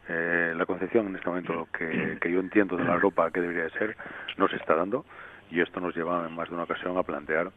[0.08, 3.70] la concepción en este momento que, que yo entiendo de la Europa que debería de
[3.70, 3.96] ser
[4.36, 5.04] no se está dando
[5.50, 7.50] y esto nos lleva en más de una ocasión a plantear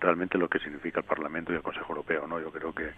[0.00, 2.26] realmente lo que significa el Parlamento y el Consejo Europeo.
[2.26, 2.40] ¿no?
[2.40, 2.90] Yo creo que,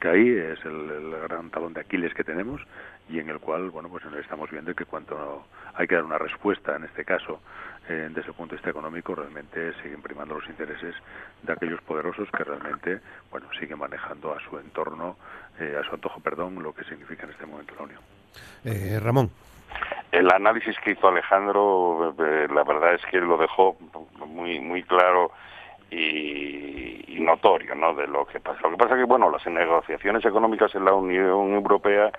[0.00, 2.60] que ahí es el, gran talón de Aquiles que tenemos
[3.08, 6.76] y en el cual bueno pues estamos viendo que cuanto hay que dar una respuesta,
[6.76, 7.40] en este caso,
[7.88, 10.94] eh, desde el punto de vista económico, realmente siguen primando los intereses
[11.42, 15.16] de aquellos poderosos que realmente bueno siguen manejando a su entorno,
[15.58, 18.00] eh, a su antojo, perdón, lo que significa en este momento la Unión.
[18.64, 19.30] Eh, Ramón.
[20.10, 23.76] El análisis que hizo Alejandro, la verdad es que lo dejó
[24.26, 25.32] muy muy claro
[25.90, 27.94] y, notorio ¿no?
[27.94, 28.60] de lo que pasa.
[28.62, 32.10] Lo que pasa es que, bueno, las negociaciones económicas en la Unión Europea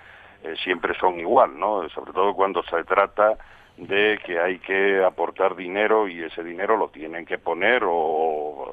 [0.44, 1.88] eh, siempre son igual, ¿no?
[1.90, 3.38] Sobre todo cuando se trata
[3.80, 8.66] de que hay que aportar dinero y ese dinero lo tienen que poner o,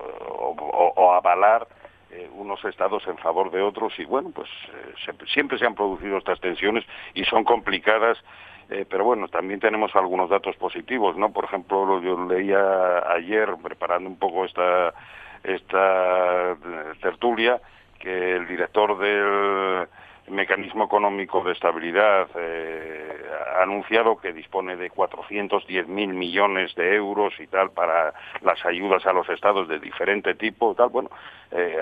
[1.16, 1.66] avalar
[2.11, 6.18] eh, unos estados en favor de otros y bueno, pues eh, siempre se han producido
[6.18, 6.84] estas tensiones
[7.14, 8.18] y son complicadas
[8.68, 11.32] eh, pero bueno, también tenemos algunos datos positivos, ¿no?
[11.32, 14.92] Por ejemplo, yo leía ayer, preparando un poco esta,
[15.44, 16.57] esta
[17.00, 17.61] tertulia,
[18.00, 19.86] que el director del
[20.29, 23.22] mecanismo económico de estabilidad eh,
[23.57, 28.12] ha anunciado que dispone de 410.000 millones de euros y tal para
[28.43, 31.11] las ayudas a los estados de diferente tipo tal bueno
[31.53, 31.79] eh,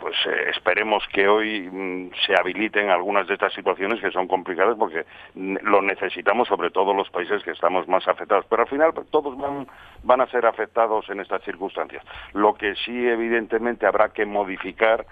[0.00, 4.76] pues eh, esperemos que hoy mm, se habiliten algunas de estas situaciones que son complicadas
[4.78, 5.04] porque
[5.34, 8.46] lo necesitamos sobre todo los países que estamos más afectados.
[8.48, 9.66] Pero al final pues, todos van,
[10.04, 12.04] van a ser afectados en estas circunstancias.
[12.32, 15.04] Lo que sí evidentemente habrá que modificar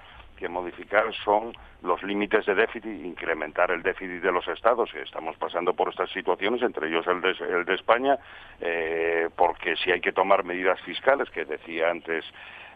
[0.43, 5.37] que modificar son los límites de déficit, incrementar el déficit de los estados, que estamos
[5.37, 8.19] pasando por estas situaciones, entre ellos el de, el de España,
[8.61, 12.25] eh, porque si hay que tomar medidas fiscales, que decía antes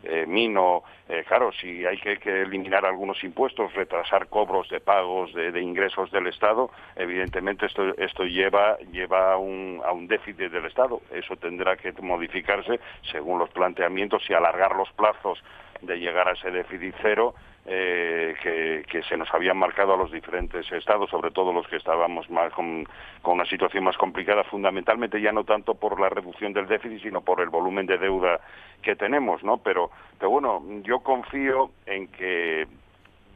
[0.04, 5.60] eh, Mino, eh, claro, si hay que, eliminar algunos impuestos, retrasar cobros de pagos de,
[5.60, 11.00] ingresos del Estado, evidentemente esto, esto lleva, lleva un, a un déficit del Estado.
[11.10, 12.78] Eso tendrá que modificarse
[13.10, 15.42] según los planteamientos y alargar los plazos
[15.82, 17.34] de llegar a ese déficit cero
[17.68, 22.30] eh, que, se nos habían marcado a los diferentes estados, sobre todo los que estábamos
[22.30, 22.86] más con,
[23.24, 27.40] una situación más complicada, fundamentalmente ya no tanto por la reducción del déficit, sino por
[27.40, 28.40] el volumen de deuda
[28.82, 29.58] que tenemos, ¿no?
[29.58, 32.66] Pero, pero bueno, yo confío en que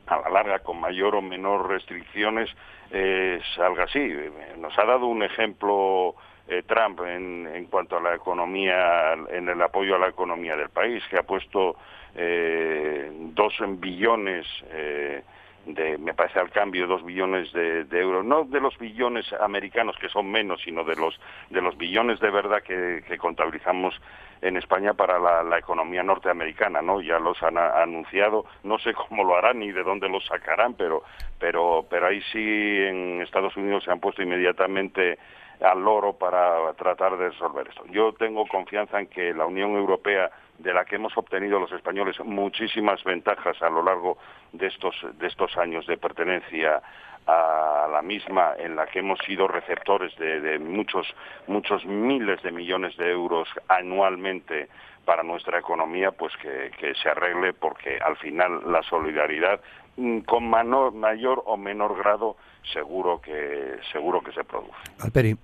[0.06, 2.50] a la larga, con mayor o menor restricciones,
[2.90, 4.12] eh, salga así.
[4.58, 6.14] Nos ha dado un ejemplo
[6.48, 10.68] eh, Trump en, en cuanto a la economía, en el apoyo a la economía del
[10.68, 11.76] país, que ha puesto
[12.14, 15.22] eh, dos billones eh,
[15.66, 20.08] de, me parece al cambio, dos billones de, euros, no de los billones americanos que
[20.08, 21.18] son menos, sino de los
[21.50, 23.94] de los billones de verdad que, contabilizamos
[24.40, 27.02] en España para la, economía norteamericana, ¿no?
[27.02, 31.02] Ya los han anunciado, no sé cómo lo harán ni de dónde los sacarán, pero
[31.38, 35.18] pero pero ahí sí en Estados Unidos se han puesto inmediatamente
[35.60, 37.84] al loro para tratar de resolver esto.
[37.90, 40.30] Yo tengo confianza en que la Unión Europea
[40.62, 44.18] de la que hemos obtenido los españoles muchísimas ventajas a lo largo
[44.52, 46.82] de estos, de estos años de pertenencia
[47.26, 51.06] a la misma en la que hemos sido receptores de, muchos
[51.46, 54.68] muchos miles de millones de euros anualmente
[55.04, 59.60] para nuestra economía pues que, se arregle porque al final la solidaridad
[59.96, 62.36] mm, con mayor o menor grado
[62.72, 64.76] seguro que seguro que se produce.
[65.00, 65.36] Alperi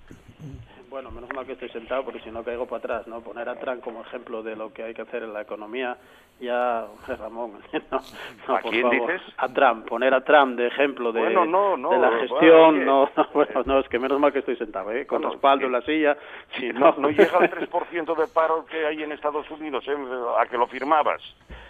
[0.97, 3.21] bueno, menos mal que estoy sentado porque si no caigo para atrás, ¿no?
[3.21, 5.99] Poner a Trump como ejemplo de lo que hay que hacer en la economía,
[6.41, 6.87] ya,
[7.19, 7.59] Ramón,
[8.49, 9.21] ¿A quién dices?
[9.37, 13.89] A Trump, poner a Trump de ejemplo de, de la gestión, no, bueno, no, es
[13.91, 15.07] que menos mal que estoy sentado, ¿eh?
[15.07, 16.17] Con respaldo en la silla.
[16.59, 19.97] Si no, no llega al 3% de paro que hay en Estados Unidos, ¿eh?
[20.39, 21.21] ¿A que lo firmabas?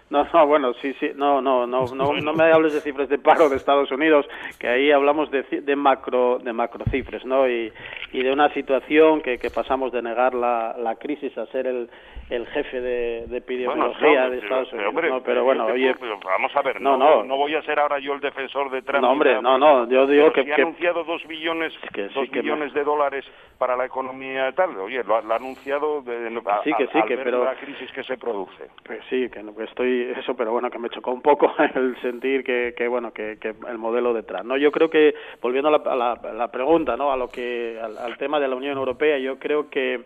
[0.08, 3.18] No, no, bueno, sí, sí, no, no, no, no, no me hables de cifras de
[3.18, 4.26] paro de Estados Unidos,
[4.58, 7.48] que ahí hablamos de, de macro, de macro cifras, ¿no?
[7.48, 7.72] Y,
[8.12, 11.90] y de una situación que, que pasamos de negar la, la crisis a ser el,
[12.28, 14.92] el jefe de, de epidemiología de Estados Unidos.
[14.96, 18.14] Pero, pero bueno, oye, vamos a ver, no, no, no, voy a ser ahora yo
[18.14, 19.02] el defensor de Trump.
[19.02, 21.72] No, hombre, no, no, yo digo que, si ha anunciado dos billones,
[22.14, 23.24] dos billones de dólares
[23.58, 26.28] para la economía tal, oye, lo, ha anunciado de,
[26.64, 28.70] sí, que sí, que, pero la crisis que se produce.
[28.84, 32.74] Pues sí, que estoy eso, pero bueno, que me chocó un poco el sentir que,
[32.76, 34.44] que bueno, que, que el modelo de Trump.
[34.44, 37.12] No, yo creo que volviendo a la, a la, pregunta, ¿no?
[37.12, 40.04] A lo que al tema de la Unión Europea, yo creo que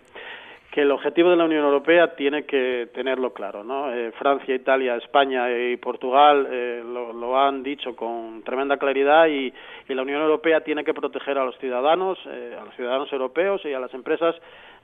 [0.71, 3.93] que el objetivo de la Unión Europea tiene que tenerlo claro, ¿no?
[3.93, 9.53] Eh, Francia, Italia, España y Portugal eh, lo, han dicho con tremenda claridad y,
[9.89, 13.73] la Unión Europea tiene que proteger a los ciudadanos, eh, a los ciudadanos europeos y
[13.73, 14.37] a las empresas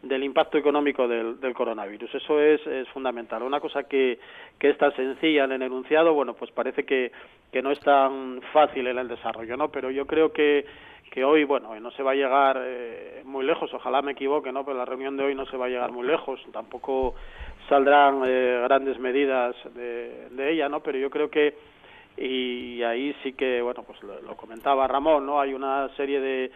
[0.03, 2.15] del impacto económico del, coronavirus.
[2.15, 2.61] Eso es,
[2.93, 3.43] fundamental.
[3.43, 4.19] Una cosa que,
[4.59, 7.13] que es tan sencilla en el enunciado, bueno, pues parece que,
[7.53, 9.71] que no es tan fácil en el desarrollo, ¿no?
[9.71, 10.65] Pero yo creo que
[11.11, 14.67] que hoy, bueno, no se va a llegar eh, muy lejos, ojalá me equivoque, ¿no?
[14.67, 17.15] Pero la reunión de hoy no se va a llegar muy lejos, tampoco
[17.71, 20.81] saldrán eh, grandes medidas de, de, ella, ¿no?
[20.81, 21.55] Pero yo creo que,
[22.19, 25.41] y ahí sí que, bueno, pues lo comentaba Ramón, ¿no?
[25.41, 26.51] Hay una serie de,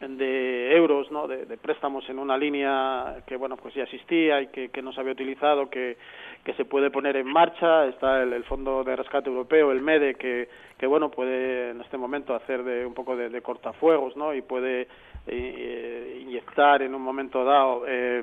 [0.00, 1.26] de euros, ¿no?
[1.26, 5.00] De, préstamos en una línea que bueno pues ya existía y que, que no se
[5.00, 5.96] había utilizado, que,
[6.44, 7.86] que se puede poner en marcha.
[7.86, 12.34] Está el, Fondo de Rescate Europeo, el MEDE, que, que bueno puede en este momento
[12.34, 14.34] hacer de un poco de, cortafuegos, ¿no?
[14.34, 14.86] Y puede
[15.26, 18.22] eh, inyectar en un momento dado eh,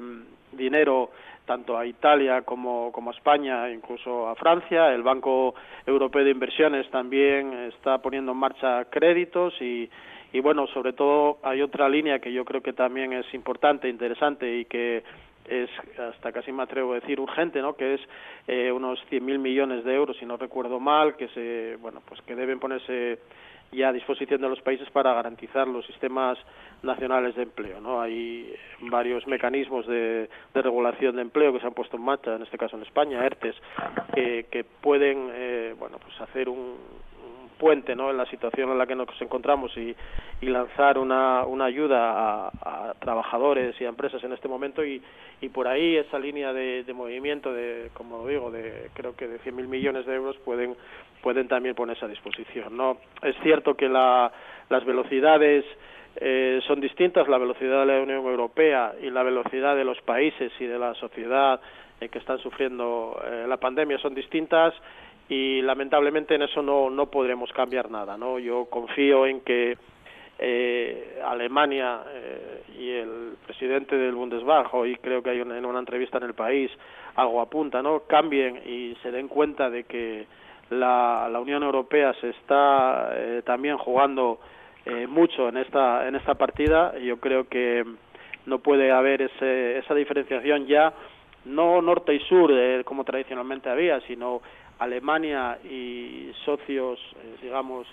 [0.51, 1.09] dinero
[1.45, 4.93] tanto a Italia como, como a España, incluso a Francia.
[4.93, 5.55] El Banco
[5.85, 9.89] Europeo de Inversiones también está poniendo en marcha créditos y
[10.33, 14.57] y bueno, sobre todo hay otra línea que yo creo que también es importante, interesante
[14.57, 15.03] y que
[15.47, 15.69] es
[15.99, 17.75] hasta casi me atrevo a decir urgente, ¿no?
[17.75, 18.01] Que es
[18.47, 22.35] eh, unos 100.000 millones de euros, si no recuerdo mal, que se, bueno, pues que
[22.35, 23.19] deben ponerse
[23.71, 26.37] ya a disposición de los países para garantizar los sistemas
[26.81, 27.79] nacionales de empleo.
[27.79, 28.01] ¿no?
[28.01, 32.43] Hay varios mecanismos de, de regulación de empleo que se han puesto en marcha, en
[32.43, 33.55] este caso en España, ERTES,
[34.13, 36.75] que, que pueden eh, bueno, pues hacer un,
[37.53, 38.09] puente ¿no?
[38.09, 39.95] en la situación en la que nos encontramos y,
[40.41, 45.01] y lanzar una, una ayuda a, trabajadores y a empresas en este momento y,
[45.41, 49.39] y por ahí esa línea de, de movimiento de como digo de creo que de
[49.39, 50.75] 100.000 millones de euros pueden
[51.21, 54.31] pueden también ponerse a disposición no es cierto que la,
[54.69, 55.65] las velocidades
[56.15, 60.51] eh, son distintas la velocidad de la Unión Europea y la velocidad de los países
[60.59, 61.59] y de la sociedad
[61.99, 64.73] eh, que están sufriendo eh, la pandemia son distintas
[65.29, 68.17] y lamentablemente en eso no, no podremos cambiar nada.
[68.17, 68.39] ¿no?
[68.39, 69.77] Yo confío en que
[70.39, 76.17] eh, Alemania eh, y el presidente del Bundesbank, y creo que hay en una entrevista
[76.17, 76.71] en el país
[77.15, 78.01] algo apunta, ¿no?
[78.07, 80.25] cambien y se den cuenta de que
[80.69, 84.39] la, la Unión Europea se está eh, también jugando
[84.85, 86.97] eh, mucho en esta, en esta partida.
[86.97, 87.85] Yo creo que
[88.45, 90.93] no puede haber ese, esa diferenciación ya,
[91.45, 94.41] no norte y sur eh, como tradicionalmente había, sino
[94.79, 97.87] Alemania y socios, eh, digamos,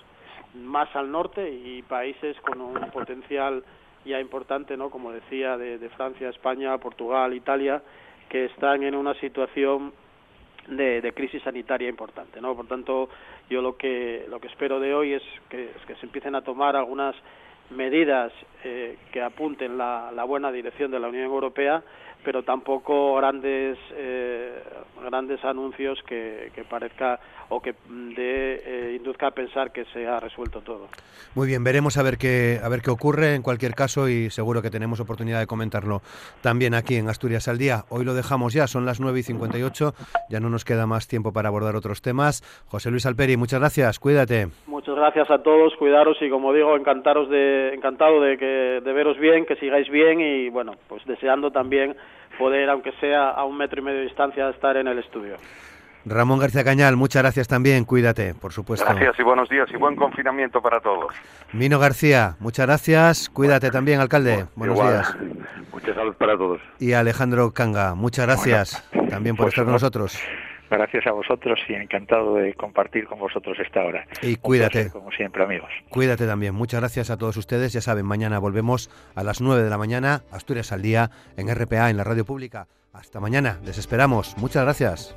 [0.54, 3.62] más al norte y países con un potencial
[4.04, 4.90] ya importante, ¿no?
[4.90, 7.82] Como decía, de, Francia, España, Portugal, Italia,
[8.28, 9.92] que están en una situación
[10.68, 12.54] de, crisis sanitaria importante, ¿no?
[12.54, 13.08] Por tanto,
[13.48, 16.76] yo lo que lo que espero de hoy es que, que se empiecen a tomar
[16.76, 17.14] algunas
[17.70, 18.32] medidas
[18.64, 21.82] eh, que apunten la, la buena dirección de la Unión Europea
[22.24, 24.62] pero tampoco grandes eh,
[25.02, 27.18] grandes anuncios que, que, parezca
[27.48, 30.88] o que de, eh, induzca a pensar que se ha resuelto todo.
[31.34, 34.62] Muy bien, veremos a ver qué a ver qué ocurre en cualquier caso y seguro
[34.62, 36.02] que tenemos oportunidad de comentarlo
[36.42, 37.84] también aquí en Asturias al día.
[37.88, 39.94] Hoy lo dejamos ya, son las 9 y 58,
[40.28, 42.42] ya no nos queda más tiempo para abordar otros temas.
[42.66, 44.48] José Luis Alperi, muchas gracias, cuídate.
[44.66, 49.18] Muchas gracias a todos, cuidaros y como digo, encantaros de encantado de que de veros
[49.18, 51.96] bien, que sigáis bien y bueno, pues deseando también
[52.40, 55.36] poder, aunque sea a un metro y medio de distancia, estar en el estudio.
[56.06, 58.86] Ramón García Cañal, muchas gracias también, cuídate, por supuesto.
[58.86, 61.12] Gracias y buenos días y buen confinamiento para todos.
[61.52, 65.14] Mino García, muchas gracias, cuídate también, alcalde, buenos días.
[65.70, 66.60] Muchas salud para todos.
[66.78, 70.18] Y Alejandro Canga, muchas gracias también por pues estar con nosotros.
[70.70, 74.06] Gracias a vosotros y encantado de compartir con vosotros esta hora.
[74.22, 74.90] Y cuídate.
[74.90, 75.70] como siempre, amigos.
[75.88, 76.54] Cuídate también.
[76.54, 77.72] Muchas gracias a todos ustedes.
[77.72, 81.90] Ya saben, mañana volvemos a las 9 de la mañana, Asturias al día, en RPA,
[81.90, 82.68] en la radio pública.
[82.92, 83.58] Hasta mañana.
[83.64, 84.36] Les esperamos.
[84.38, 85.16] Muchas gracias.